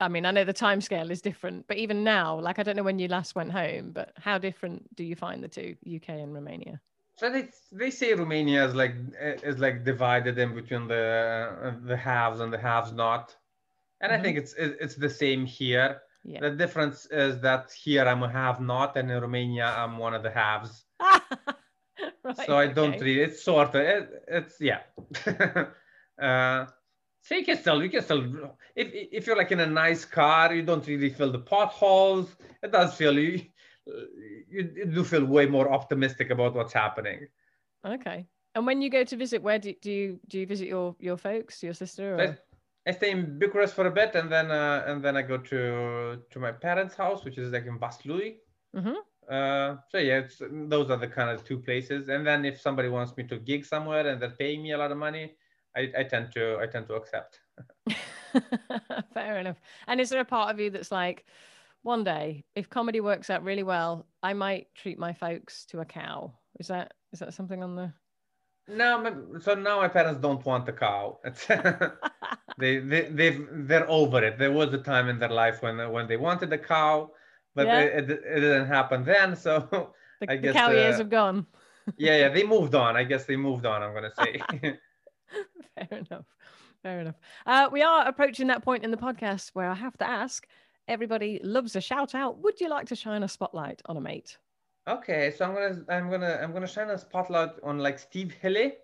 I 0.00 0.08
mean, 0.08 0.26
I 0.26 0.30
know 0.30 0.44
the 0.44 0.52
time 0.52 0.80
scale 0.80 1.10
is 1.10 1.22
different, 1.22 1.66
but 1.68 1.78
even 1.78 2.04
now, 2.04 2.38
like 2.38 2.58
I 2.58 2.62
don't 2.62 2.76
know 2.76 2.82
when 2.82 2.98
you 2.98 3.08
last 3.08 3.34
went 3.34 3.52
home, 3.52 3.92
but 3.92 4.12
how 4.18 4.38
different 4.38 4.94
do 4.94 5.04
you 5.04 5.16
find 5.16 5.42
the 5.42 5.48
two, 5.48 5.76
UK 5.86 6.10
and 6.10 6.34
Romania? 6.34 6.80
So 7.16 7.30
they 7.30 7.48
they 7.72 7.90
say 7.90 8.12
Romania 8.12 8.66
is 8.66 8.74
like 8.74 8.94
is 9.20 9.58
like 9.58 9.84
divided 9.84 10.38
in 10.38 10.54
between 10.54 10.86
the 10.86 11.74
the 11.84 11.96
haves 11.96 12.40
and 12.40 12.52
the 12.52 12.58
haves 12.58 12.92
not, 12.92 13.34
and 14.02 14.12
mm-hmm. 14.12 14.20
I 14.20 14.22
think 14.22 14.36
it's 14.36 14.54
it's 14.58 14.96
the 14.96 15.08
same 15.08 15.46
here. 15.46 16.02
Yeah. 16.24 16.40
The 16.40 16.50
difference 16.50 17.06
is 17.06 17.40
that 17.40 17.72
here 17.72 18.04
I'm 18.06 18.22
a 18.22 18.28
have 18.28 18.60
not, 18.60 18.96
and 18.96 19.10
in 19.10 19.20
Romania 19.22 19.64
I'm 19.64 19.96
one 19.96 20.12
of 20.12 20.22
the 20.22 20.30
haves. 20.30 20.84
right, 21.00 22.46
so 22.46 22.58
I 22.58 22.66
don't 22.66 23.00
really. 23.00 23.20
It's 23.20 23.42
sort 23.42 23.68
of 23.68 23.74
it, 23.76 24.24
it's 24.28 24.56
yeah. 24.60 24.80
uh, 26.20 26.66
so 27.26 27.34
you 27.34 27.44
can 27.44 27.58
still, 27.58 27.82
you 27.82 27.90
can 27.90 28.02
still, 28.02 28.56
if, 28.76 28.88
if 28.92 29.26
you're 29.26 29.36
like 29.36 29.50
in 29.50 29.58
a 29.58 29.66
nice 29.66 30.04
car, 30.04 30.54
you 30.54 30.62
don't 30.62 30.86
really 30.86 31.10
feel 31.10 31.32
the 31.32 31.40
potholes. 31.40 32.36
It 32.62 32.70
does 32.70 32.94
feel, 32.94 33.18
you, 33.18 33.42
you 34.48 34.86
do 34.86 35.02
feel 35.02 35.24
way 35.24 35.46
more 35.46 35.72
optimistic 35.72 36.30
about 36.30 36.54
what's 36.54 36.72
happening. 36.72 37.26
Okay. 37.84 38.28
And 38.54 38.64
when 38.64 38.80
you 38.80 38.90
go 38.90 39.02
to 39.02 39.16
visit, 39.16 39.42
where 39.42 39.58
do, 39.58 39.74
do 39.82 39.90
you 39.90 40.20
do 40.28 40.38
you 40.38 40.46
visit 40.46 40.68
your 40.68 40.96
your 40.98 41.16
folks, 41.16 41.62
your 41.62 41.74
sister? 41.74 42.14
Or? 42.14 42.20
I, 42.20 42.36
I 42.88 42.92
stay 42.92 43.10
in 43.10 43.38
Bucharest 43.38 43.74
for 43.74 43.86
a 43.86 43.90
bit, 43.90 44.14
and 44.14 44.32
then 44.32 44.50
uh, 44.50 44.84
and 44.86 45.04
then 45.04 45.16
I 45.16 45.22
go 45.22 45.36
to 45.36 46.22
to 46.30 46.38
my 46.38 46.52
parents' 46.52 46.94
house, 46.94 47.24
which 47.24 47.38
is 47.38 47.52
like 47.52 47.66
in 47.66 47.78
Vaslui. 47.78 48.36
Mm-hmm. 48.74 48.94
Uh, 49.28 49.76
so 49.90 49.98
yeah, 49.98 50.22
those 50.68 50.90
are 50.90 50.96
the 50.96 51.08
kind 51.08 51.30
of 51.30 51.44
two 51.44 51.58
places. 51.58 52.08
And 52.08 52.26
then 52.26 52.44
if 52.44 52.60
somebody 52.60 52.88
wants 52.88 53.16
me 53.16 53.24
to 53.24 53.36
gig 53.38 53.64
somewhere 53.66 54.06
and 54.06 54.22
they're 54.22 54.38
paying 54.38 54.62
me 54.62 54.72
a 54.72 54.78
lot 54.78 54.92
of 54.92 54.96
money, 54.96 55.34
I, 55.76 55.92
I 55.98 56.02
tend 56.04 56.32
to 56.32 56.58
I 56.60 56.66
tend 56.66 56.86
to 56.88 56.94
accept. 56.94 57.40
Fair 59.14 59.38
enough. 59.38 59.60
And 59.86 60.00
is 60.00 60.10
there 60.10 60.20
a 60.20 60.24
part 60.24 60.52
of 60.52 60.60
you 60.60 60.70
that's 60.70 60.92
like, 60.92 61.24
one 61.82 62.04
day, 62.04 62.44
if 62.54 62.68
comedy 62.68 63.00
works 63.00 63.30
out 63.30 63.44
really 63.44 63.62
well, 63.62 64.06
I 64.22 64.32
might 64.32 64.66
treat 64.74 64.98
my 64.98 65.12
folks 65.12 65.64
to 65.66 65.80
a 65.80 65.84
cow. 65.84 66.34
Is 66.58 66.66
that 66.68 66.94
is 67.12 67.20
that 67.20 67.32
something 67.32 67.62
on 67.62 67.76
the? 67.76 67.92
No, 68.68 69.38
so 69.40 69.54
now 69.54 69.78
my 69.78 69.86
parents 69.86 70.20
don't 70.20 70.44
want 70.44 70.68
a 70.68 70.72
cow. 70.72 71.18
they 72.58 72.78
they 72.78 73.02
they 73.10 73.38
they're 73.52 73.88
over 73.88 74.24
it. 74.24 74.36
There 74.36 74.50
was 74.50 74.74
a 74.74 74.78
time 74.78 75.08
in 75.08 75.20
their 75.20 75.30
life 75.30 75.62
when 75.62 75.76
when 75.92 76.08
they 76.08 76.16
wanted 76.16 76.50
the 76.50 76.58
cow, 76.58 77.12
but 77.54 77.66
yeah. 77.68 77.80
it, 77.82 78.10
it, 78.10 78.20
it, 78.24 78.40
didn't 78.40 78.66
happen 78.66 79.04
then. 79.04 79.36
So 79.36 79.68
the, 80.20 80.32
I 80.32 80.36
guess 80.36 80.54
the 80.54 80.58
cow 80.58 80.70
uh, 80.70 80.72
years 80.72 80.98
have 80.98 81.10
gone. 81.10 81.46
yeah, 81.96 82.16
yeah, 82.16 82.28
they 82.30 82.42
moved 82.42 82.74
on. 82.74 82.96
I 82.96 83.04
guess 83.04 83.26
they 83.26 83.36
moved 83.36 83.64
on. 83.64 83.80
I'm 83.84 83.94
gonna 83.94 84.10
say. 84.18 84.78
Fair 85.76 85.98
enough. 85.98 86.26
Fair 86.82 87.00
enough. 87.00 87.16
Uh, 87.46 87.68
we 87.70 87.82
are 87.82 88.06
approaching 88.06 88.46
that 88.48 88.62
point 88.62 88.84
in 88.84 88.90
the 88.90 88.96
podcast 88.96 89.50
where 89.54 89.68
I 89.68 89.74
have 89.74 89.96
to 89.98 90.08
ask 90.08 90.46
everybody 90.88 91.40
loves 91.42 91.76
a 91.76 91.80
shout 91.80 92.14
out. 92.14 92.38
Would 92.38 92.60
you 92.60 92.68
like 92.68 92.86
to 92.88 92.96
shine 92.96 93.22
a 93.22 93.28
spotlight 93.28 93.82
on 93.86 93.96
a 93.96 94.00
mate? 94.00 94.38
Okay, 94.88 95.32
so 95.36 95.44
I'm 95.44 95.54
gonna 95.54 95.84
I'm 95.88 96.10
gonna 96.10 96.38
I'm 96.40 96.52
gonna 96.52 96.66
shine 96.66 96.90
a 96.90 96.98
spotlight 96.98 97.50
on 97.62 97.78
like 97.78 97.98
Steve 97.98 98.32
Hilly. 98.40 98.74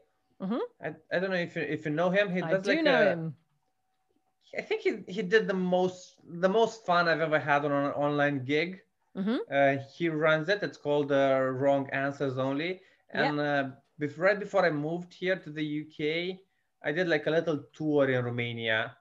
Mm-hmm. 0.42 0.59
I, 0.85 1.16
I 1.16 1.20
don't 1.20 1.31
know 1.31 1.37
if 1.37 1.55
you 1.55 1.62
if 1.62 1.85
you 1.85 1.92
know 1.92 2.11
him. 2.11 2.33
He 2.33 2.40
does 2.40 2.55
I 2.55 2.59
do 2.59 2.74
like 2.74 2.85
know 2.85 3.02
a, 3.02 3.07
him. 3.07 3.35
I 4.59 4.62
think 4.62 4.83
he, 4.83 4.98
he 5.09 5.22
did 5.22 5.46
the 5.46 5.55
most 5.55 6.16
the 6.28 6.48
most 6.48 6.85
fun 6.85 7.09
I've 7.09 7.20
ever 7.20 7.38
had 7.38 7.64
on 7.64 7.72
an 7.72 7.92
online 7.92 8.44
gig. 8.44 8.81
Mm-hmm. 9.16 9.37
Uh, 9.50 9.83
he 9.96 10.09
runs 10.09 10.48
it. 10.48 10.62
It's 10.62 10.76
called 10.76 11.12
uh, 11.12 11.38
Wrong 11.40 11.88
Answers 11.90 12.38
Only. 12.38 12.81
And 13.11 13.38
uh, 13.38 13.68
before, 13.98 14.24
right 14.24 14.40
before 14.40 14.64
I 14.64 14.70
moved 14.70 15.12
here 15.12 15.37
to 15.37 15.50
the 15.50 15.83
UK, 15.83 16.38
I 16.85 16.92
did 16.92 17.09
like 17.09 17.27
a 17.27 17.31
little 17.31 17.64
tour 17.73 18.11
in 18.11 18.25
Romania. 18.25 18.97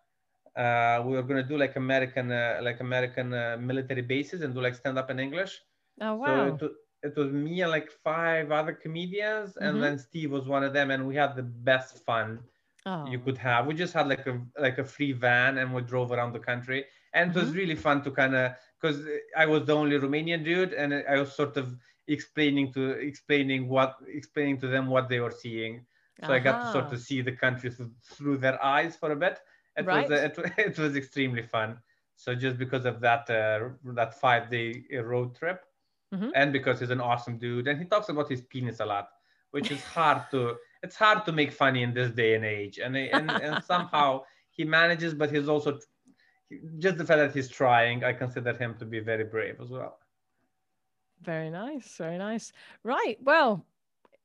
Uh, 0.56 1.02
we 1.06 1.14
were 1.14 1.24
gonna 1.24 1.44
do 1.44 1.58
like 1.58 1.76
American, 1.76 2.32
uh, 2.32 2.60
like 2.62 2.80
American 2.82 3.34
uh, 3.34 3.58
military 3.60 4.02
bases 4.02 4.42
and 4.42 4.54
do 4.54 4.62
like 4.62 4.76
stand 4.76 4.98
up 4.98 5.10
in 5.10 5.20
English. 5.20 5.62
Oh 6.02 6.16
wow! 6.16 6.58
So 6.60 6.66
it, 6.66 6.72
it 7.04 7.16
was 7.16 7.32
me 7.32 7.62
and 7.62 7.72
like 7.72 7.90
five 8.04 8.52
other 8.52 8.74
comedians, 8.74 9.58
and 9.58 9.74
mm-hmm. 9.74 9.82
then 9.82 10.00
Steve 10.00 10.32
was 10.32 10.48
one 10.48 10.64
of 10.64 10.74
them, 10.74 10.92
and 10.92 11.08
we 11.08 11.16
had 11.16 11.36
the 11.36 11.44
best 11.44 12.04
fun 12.06 12.40
oh. 12.86 13.08
you 13.08 13.20
could 13.20 13.38
have. 13.38 13.66
We 13.66 13.74
just 13.74 13.94
had 13.94 14.08
like 14.08 14.28
a 14.28 14.42
like 14.60 14.78
a 14.78 14.84
free 14.84 15.14
van, 15.14 15.58
and 15.58 15.74
we 15.74 15.82
drove 15.82 16.12
around 16.12 16.34
the 16.34 16.40
country, 16.40 16.86
and 17.14 17.30
mm-hmm. 17.30 17.40
it 17.40 17.42
was 17.42 17.50
mm-hmm. 17.50 17.60
really 17.60 17.76
fun 17.76 18.04
to 18.04 18.12
kind 18.12 18.36
of 18.36 18.52
because 18.80 19.06
I 19.38 19.46
was 19.46 19.66
the 19.66 19.76
only 19.76 19.98
Romanian 19.98 20.44
dude, 20.44 20.74
and 20.74 20.94
I 20.94 21.18
was 21.18 21.34
sort 21.34 21.58
of 21.58 21.76
explaining 22.08 22.74
to 22.74 22.92
explaining 22.92 23.70
what 23.70 23.96
explaining 24.08 24.60
to 24.60 24.68
them 24.68 24.88
what 24.88 25.08
they 25.08 25.20
were 25.20 25.32
seeing 25.32 25.86
so 26.20 26.28
uh-huh. 26.28 26.34
I 26.34 26.40
got 26.40 26.66
to 26.66 26.72
sort 26.72 26.94
of 26.94 27.00
see 27.00 27.22
the 27.22 27.32
country 27.32 27.72
through 28.04 28.38
their 28.38 28.64
eyes 28.64 28.96
for 28.96 29.12
a 29.12 29.16
bit. 29.16 29.40
It 29.78 29.86
right. 29.86 30.10
was 30.10 30.20
it, 30.20 30.38
it 30.58 30.78
was 30.78 30.96
extremely 30.96 31.44
fun. 31.44 31.78
So 32.16 32.36
just 32.36 32.58
because 32.58 32.86
of 32.86 33.00
that 33.02 33.30
uh, 33.30 33.70
that 33.96 34.20
five 34.20 34.50
day 34.50 34.84
road 35.04 35.36
trip, 35.36 35.66
mm-hmm. 36.14 36.30
and 36.36 36.54
because 36.54 36.80
he's 36.80 36.92
an 36.92 37.02
awesome 37.02 37.38
dude, 37.38 37.68
and 37.68 37.80
he 37.80 37.86
talks 37.86 38.10
about 38.10 38.30
his 38.30 38.42
penis 38.42 38.80
a 38.80 38.86
lot, 38.86 39.10
which 39.52 39.72
is 39.72 39.84
hard 39.84 40.24
to 40.32 40.56
it's 40.84 40.96
hard 40.96 41.26
to 41.26 41.32
make 41.32 41.52
funny 41.52 41.82
in 41.82 41.94
this 41.94 42.12
day 42.12 42.36
and 42.36 42.46
age, 42.46 42.78
and 42.78 42.96
and, 42.96 43.32
and 43.32 43.64
somehow 43.74 44.22
he 44.52 44.64
manages, 44.64 45.14
but 45.14 45.32
he's 45.32 45.48
also 45.48 45.80
just 46.78 46.98
the 46.98 47.06
fact 47.06 47.20
that 47.20 47.34
he's 47.34 47.50
trying. 47.50 48.04
I 48.04 48.14
consider 48.14 48.54
him 48.54 48.76
to 48.80 48.86
be 48.86 49.00
very 49.00 49.24
brave 49.24 49.60
as 49.60 49.70
well. 49.70 49.98
Very 51.24 51.50
nice, 51.50 51.96
very 51.98 52.18
nice. 52.18 52.52
Right, 52.84 53.18
well, 53.22 53.66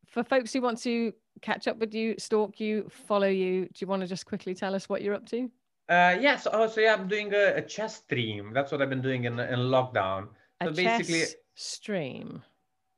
for 0.06 0.24
folks 0.24 0.52
who 0.52 0.60
want 0.60 0.78
to 0.82 1.12
catch 1.42 1.68
up 1.68 1.78
with 1.78 1.94
you, 1.94 2.14
stalk 2.18 2.60
you, 2.60 2.88
follow 2.90 3.28
you, 3.28 3.64
do 3.66 3.72
you 3.78 3.86
want 3.86 4.02
to 4.02 4.08
just 4.08 4.26
quickly 4.26 4.54
tell 4.54 4.74
us 4.74 4.88
what 4.88 5.02
you're 5.02 5.14
up 5.14 5.26
to? 5.26 5.44
Uh, 5.88 6.16
yes. 6.20 6.46
Yeah, 6.46 6.50
oh, 6.52 6.68
so, 6.68 6.80
yeah, 6.80 6.94
I'm 6.94 7.08
doing 7.08 7.32
a, 7.32 7.56
a, 7.56 7.62
chess 7.62 7.96
stream. 7.96 8.52
That's 8.52 8.72
what 8.72 8.82
I've 8.82 8.90
been 8.90 9.02
doing 9.02 9.24
in, 9.24 9.38
in 9.38 9.58
lockdown. 9.58 10.28
So 10.62 10.70
a 10.70 10.72
basically, 10.72 11.24
stream. 11.54 12.42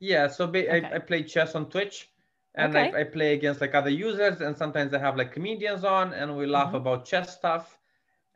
Yeah. 0.01 0.29
So 0.29 0.47
ba- 0.47 0.77
okay. 0.77 0.87
I, 0.87 0.97
I 0.97 0.99
play 0.99 1.23
chess 1.23 1.55
on 1.55 1.69
Twitch 1.69 2.09
and 2.55 2.75
okay. 2.75 2.97
I, 2.97 3.01
I, 3.01 3.05
play 3.05 3.35
against 3.35 3.61
like 3.61 3.75
other 3.75 3.91
users 3.91 4.41
and 4.41 4.57
sometimes 4.57 4.95
I 4.95 4.99
have 4.99 5.17
like 5.17 5.33
comedians 5.33 5.85
on 5.85 6.15
and 6.15 6.37
we 6.37 6.47
laugh 6.47 6.69
mm-hmm. 6.69 6.77
about 6.77 7.05
chess 7.05 7.37
stuff 7.37 7.79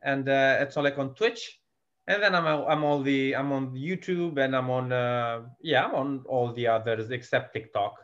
and 0.02 0.28
uh, 0.28 0.58
it's 0.60 0.76
all 0.76 0.84
like 0.84 0.98
on 0.98 1.14
Twitch 1.14 1.60
and 2.06 2.22
then 2.22 2.34
I'm 2.34 2.46
I'm 2.46 2.84
all 2.84 3.02
the 3.02 3.34
I'm 3.34 3.52
on 3.52 3.74
YouTube 3.74 4.38
and 4.38 4.56
I'm 4.56 4.70
on 4.70 4.92
uh, 4.92 5.42
yeah 5.60 5.84
I'm 5.84 5.94
on 5.94 6.24
all 6.26 6.52
the 6.52 6.66
others 6.66 7.10
except 7.10 7.54
TikTok. 7.54 7.96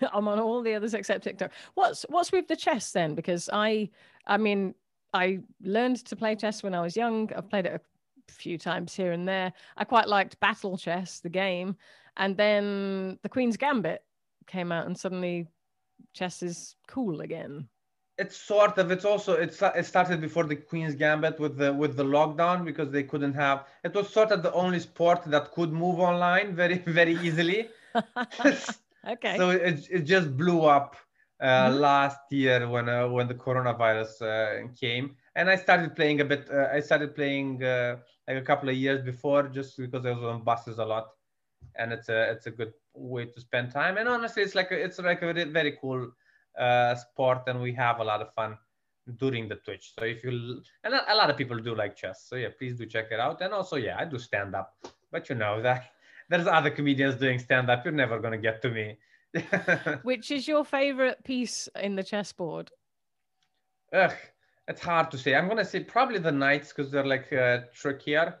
I'm 0.12 0.28
on 0.28 0.38
all 0.38 0.62
the 0.62 0.74
others 0.74 0.94
except 0.94 1.24
TikTok. 1.24 1.52
What's 1.74 2.04
what's 2.08 2.32
with 2.32 2.48
the 2.48 2.56
chess 2.56 2.92
then? 2.92 3.14
Because 3.14 3.48
I 3.52 3.90
I 4.26 4.36
mean 4.36 4.74
I 5.12 5.40
learned 5.62 6.04
to 6.06 6.16
play 6.16 6.36
chess 6.36 6.62
when 6.62 6.74
I 6.74 6.80
was 6.80 6.96
young. 6.96 7.30
I've 7.34 7.50
played 7.50 7.66
it 7.66 7.74
a 7.74 8.32
few 8.32 8.58
times 8.58 8.94
here 8.94 9.12
and 9.12 9.26
there. 9.26 9.52
I 9.76 9.84
quite 9.84 10.08
liked 10.08 10.38
Battle 10.40 10.78
Chess, 10.78 11.20
the 11.20 11.28
game, 11.28 11.76
and 12.16 12.36
then 12.36 13.18
the 13.22 13.28
Queen's 13.28 13.56
Gambit 13.56 14.04
came 14.46 14.72
out, 14.72 14.86
and 14.86 14.96
suddenly 14.96 15.48
chess 16.12 16.42
is 16.42 16.76
cool 16.86 17.20
again. 17.20 17.68
It's 18.18 18.36
sort 18.36 18.76
of. 18.78 18.90
It's 18.90 19.04
also. 19.04 19.32
It's 19.34 19.62
it 19.62 19.86
started 19.86 20.20
before 20.20 20.44
the 20.44 20.56
Queen's 20.56 20.94
Gambit 20.94 21.40
with 21.40 21.56
the 21.56 21.72
with 21.72 21.96
the 21.96 22.04
lockdown 22.04 22.64
because 22.64 22.90
they 22.90 23.02
couldn't 23.02 23.34
have. 23.34 23.66
It 23.82 23.94
was 23.94 24.10
sort 24.10 24.30
of 24.30 24.42
the 24.42 24.52
only 24.52 24.80
sport 24.80 25.22
that 25.26 25.52
could 25.52 25.72
move 25.72 25.98
online 26.00 26.54
very 26.54 26.78
very 26.78 27.14
easily. 27.14 27.68
okay. 29.06 29.36
So 29.36 29.50
it, 29.50 29.86
it 29.90 30.00
just 30.00 30.36
blew 30.36 30.62
up 30.62 30.96
uh, 31.40 31.68
mm-hmm. 31.68 31.78
last 31.78 32.20
year 32.30 32.68
when 32.68 32.88
uh, 32.88 33.08
when 33.08 33.26
the 33.28 33.34
coronavirus 33.34 34.22
uh, 34.22 34.68
came, 34.78 35.16
and 35.34 35.48
I 35.48 35.56
started 35.56 35.96
playing 35.96 36.20
a 36.20 36.24
bit. 36.24 36.48
Uh, 36.50 36.68
I 36.72 36.80
started 36.80 37.14
playing 37.14 37.62
uh, 37.62 37.96
like 38.28 38.36
a 38.36 38.42
couple 38.42 38.68
of 38.68 38.76
years 38.76 39.02
before, 39.02 39.44
just 39.48 39.76
because 39.78 40.04
I 40.04 40.10
was 40.10 40.24
on 40.24 40.44
buses 40.44 40.78
a 40.78 40.84
lot, 40.84 41.08
and 41.76 41.92
it's 41.92 42.08
a 42.08 42.30
it's 42.30 42.46
a 42.46 42.50
good 42.50 42.72
way 42.94 43.26
to 43.26 43.40
spend 43.40 43.72
time. 43.72 43.96
And 43.96 44.08
honestly, 44.08 44.42
it's 44.42 44.54
like 44.54 44.70
a, 44.70 44.82
it's 44.82 44.98
like 44.98 45.22
a 45.22 45.32
very, 45.32 45.44
very 45.44 45.78
cool 45.80 46.10
uh, 46.58 46.94
sport, 46.94 47.42
and 47.46 47.60
we 47.60 47.72
have 47.72 48.00
a 48.00 48.04
lot 48.04 48.20
of 48.20 48.32
fun 48.34 48.58
during 49.16 49.48
the 49.48 49.56
Twitch. 49.56 49.92
So 49.98 50.04
if 50.04 50.22
you 50.22 50.62
and 50.84 50.94
a 50.94 51.14
lot 51.14 51.30
of 51.30 51.36
people 51.36 51.58
do 51.58 51.74
like 51.74 51.96
chess, 51.96 52.26
so 52.28 52.36
yeah, 52.36 52.48
please 52.58 52.76
do 52.76 52.86
check 52.86 53.06
it 53.10 53.20
out. 53.20 53.40
And 53.40 53.52
also, 53.52 53.76
yeah, 53.76 53.96
I 53.98 54.04
do 54.04 54.18
stand 54.18 54.54
up, 54.54 54.74
but 55.10 55.28
you 55.28 55.36
know 55.36 55.62
that 55.62 55.90
there's 56.30 56.46
other 56.46 56.70
comedians 56.70 57.16
doing 57.16 57.38
stand 57.38 57.68
up. 57.68 57.84
You're 57.84 57.92
never 57.92 58.18
gonna 58.20 58.38
get 58.38 58.62
to 58.62 58.70
me. 58.70 58.96
Which 60.02 60.30
is 60.30 60.48
your 60.48 60.64
favorite 60.64 61.22
piece 61.24 61.68
in 61.82 61.96
the 61.96 62.04
chessboard? 62.04 62.70
Ugh, 63.92 64.14
it's 64.68 64.80
hard 64.80 65.10
to 65.10 65.18
say. 65.18 65.34
I'm 65.34 65.48
gonna 65.48 65.64
say 65.64 65.80
probably 65.80 66.20
the 66.20 66.32
knights 66.32 66.72
because 66.72 66.90
they're 66.90 67.04
like 67.04 67.32
uh, 67.32 67.62
trickier. 67.74 68.38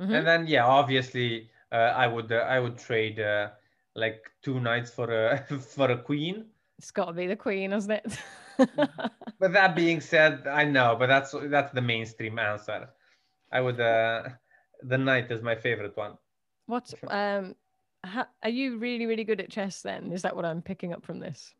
Mm-hmm. 0.00 0.14
And 0.14 0.26
then 0.26 0.46
yeah, 0.46 0.64
obviously 0.64 1.50
uh, 1.72 1.92
I 1.96 2.06
would 2.06 2.30
uh, 2.30 2.46
I 2.48 2.60
would 2.60 2.78
trade 2.78 3.18
uh, 3.18 3.50
like 3.96 4.30
two 4.42 4.60
knights 4.60 4.90
for 4.90 5.10
a 5.10 5.44
for 5.74 5.90
a 5.90 5.98
queen. 5.98 6.46
It's 6.78 6.92
got 6.92 7.06
to 7.06 7.12
be 7.12 7.26
the 7.26 7.36
queen, 7.36 7.72
isn't 7.72 7.90
it? 7.90 8.18
but 8.76 9.52
that 9.52 9.74
being 9.74 10.00
said, 10.00 10.46
I 10.46 10.64
know, 10.64 10.96
but 10.96 11.08
that's 11.08 11.34
that's 11.44 11.72
the 11.72 11.82
mainstream 11.82 12.38
answer. 12.38 12.88
I 13.50 13.60
would 13.60 13.80
uh 13.80 14.28
the 14.82 14.98
knight 14.98 15.30
is 15.32 15.42
my 15.42 15.56
favorite 15.56 15.96
one. 15.96 16.18
What 16.72 16.94
um 17.08 17.54
how, 18.02 18.24
are 18.42 18.48
you 18.48 18.78
really 18.78 19.04
really 19.04 19.24
good 19.24 19.40
at 19.42 19.50
chess 19.50 19.82
then? 19.82 20.10
Is 20.10 20.22
that 20.22 20.34
what 20.34 20.46
I'm 20.46 20.62
picking 20.62 20.94
up 20.94 21.04
from 21.04 21.20
this? 21.20 21.54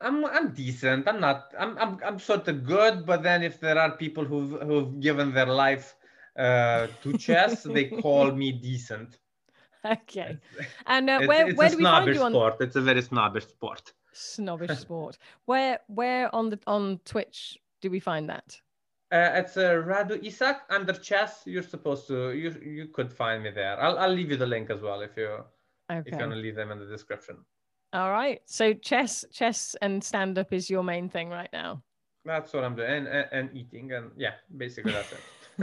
I'm 0.00 0.24
I'm 0.24 0.54
decent. 0.54 1.06
I'm 1.06 1.20
not. 1.20 1.52
I'm 1.58 1.76
I'm 1.76 1.98
I'm 2.02 2.18
sort 2.18 2.48
of 2.48 2.64
good. 2.64 3.04
But 3.04 3.22
then 3.22 3.42
if 3.42 3.60
there 3.60 3.78
are 3.78 3.90
people 3.90 4.24
who've 4.24 4.62
who've 4.62 4.98
given 4.98 5.34
their 5.34 5.52
life 5.64 5.94
uh, 6.38 6.86
to 7.02 7.18
chess, 7.18 7.64
they 7.64 7.84
call 8.04 8.32
me 8.32 8.50
decent. 8.52 9.18
Okay. 9.84 10.38
And 10.86 11.10
uh, 11.10 11.20
where 11.26 11.48
it's, 11.48 11.58
where 11.58 11.68
do 11.68 11.76
we 11.76 11.84
find 11.84 12.14
you 12.14 12.22
on? 12.22 12.32
Sport. 12.32 12.56
It's 12.60 12.76
a 12.76 12.80
very 12.80 13.02
snobbish 13.02 13.46
sport. 13.46 13.92
Snobbish 14.12 14.78
sport. 14.84 15.18
where 15.44 15.80
where 15.88 16.34
on 16.34 16.48
the 16.48 16.58
on 16.66 16.98
Twitch 17.04 17.58
do 17.82 17.90
we 17.90 18.00
find 18.00 18.30
that? 18.30 18.58
Uh, 19.12 19.30
it's 19.34 19.56
uh, 19.56 19.74
Radu 19.86 20.22
Isac 20.22 20.62
under 20.68 20.92
chess. 20.92 21.42
You're 21.46 21.62
supposed 21.62 22.08
to 22.08 22.32
you 22.32 22.50
you 22.64 22.88
could 22.88 23.12
find 23.12 23.42
me 23.42 23.50
there. 23.50 23.80
I'll 23.80 23.98
I'll 23.98 24.12
leave 24.12 24.30
you 24.30 24.36
the 24.36 24.46
link 24.46 24.68
as 24.70 24.80
well 24.80 25.00
if 25.00 25.16
you 25.16 25.28
okay. 25.90 26.02
if 26.04 26.12
you 26.12 26.18
want 26.18 26.32
to 26.32 26.36
leave 26.36 26.56
them 26.56 26.72
in 26.72 26.80
the 26.80 26.86
description. 26.86 27.36
All 27.92 28.10
right. 28.10 28.40
So 28.46 28.72
chess, 28.74 29.24
chess, 29.32 29.76
and 29.80 30.02
stand 30.02 30.38
up 30.38 30.52
is 30.52 30.68
your 30.68 30.82
main 30.82 31.08
thing 31.08 31.28
right 31.30 31.48
now. 31.52 31.82
That's 32.24 32.52
what 32.52 32.64
I'm 32.64 32.74
doing, 32.74 32.90
and, 32.90 33.06
and, 33.06 33.28
and 33.30 33.56
eating, 33.56 33.92
and 33.92 34.10
yeah, 34.16 34.32
basically 34.56 34.92
that's 34.92 35.12
it. 35.12 35.20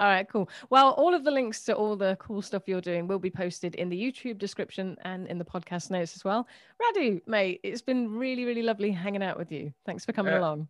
all 0.00 0.08
right, 0.08 0.26
cool. 0.28 0.48
Well, 0.70 0.92
all 0.92 1.14
of 1.14 1.22
the 1.22 1.30
links 1.30 1.64
to 1.64 1.74
all 1.74 1.96
the 1.96 2.16
cool 2.18 2.40
stuff 2.40 2.62
you're 2.66 2.80
doing 2.80 3.06
will 3.06 3.18
be 3.18 3.30
posted 3.30 3.74
in 3.74 3.90
the 3.90 4.00
YouTube 4.00 4.38
description 4.38 4.96
and 5.04 5.26
in 5.28 5.38
the 5.38 5.44
podcast 5.44 5.90
notes 5.90 6.16
as 6.16 6.24
well. 6.24 6.48
Radu, 6.80 7.20
mate, 7.26 7.60
it's 7.62 7.82
been 7.82 8.10
really, 8.10 8.44
really 8.44 8.62
lovely 8.62 8.90
hanging 8.90 9.22
out 9.22 9.38
with 9.38 9.52
you. 9.52 9.72
Thanks 9.84 10.04
for 10.04 10.12
coming 10.12 10.32
uh, 10.34 10.38
along. 10.38 10.68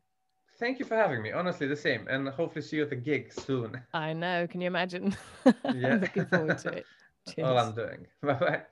Thank 0.62 0.79
you 0.79 0.85
for 0.85 0.94
having 0.94 1.22
me. 1.22 1.33
Honestly, 1.33 1.66
the 1.66 1.75
same, 1.75 2.07
and 2.07 2.29
hopefully 2.29 2.62
see 2.62 2.77
you 2.77 2.85
at 2.85 2.90
the 2.90 2.94
gig 2.94 3.33
soon. 3.33 3.83
I 3.92 4.12
know. 4.12 4.46
Can 4.46 4.61
you 4.61 4.68
imagine? 4.68 5.16
Yeah. 5.68 5.96
looking 5.96 6.25
forward 6.27 6.59
to 6.59 6.68
it. 6.68 6.87
Cheers. 7.29 7.48
All 7.48 7.59
I'm 7.59 7.75
doing. 7.75 8.07
Bye 8.22 8.35
bye. 8.35 8.62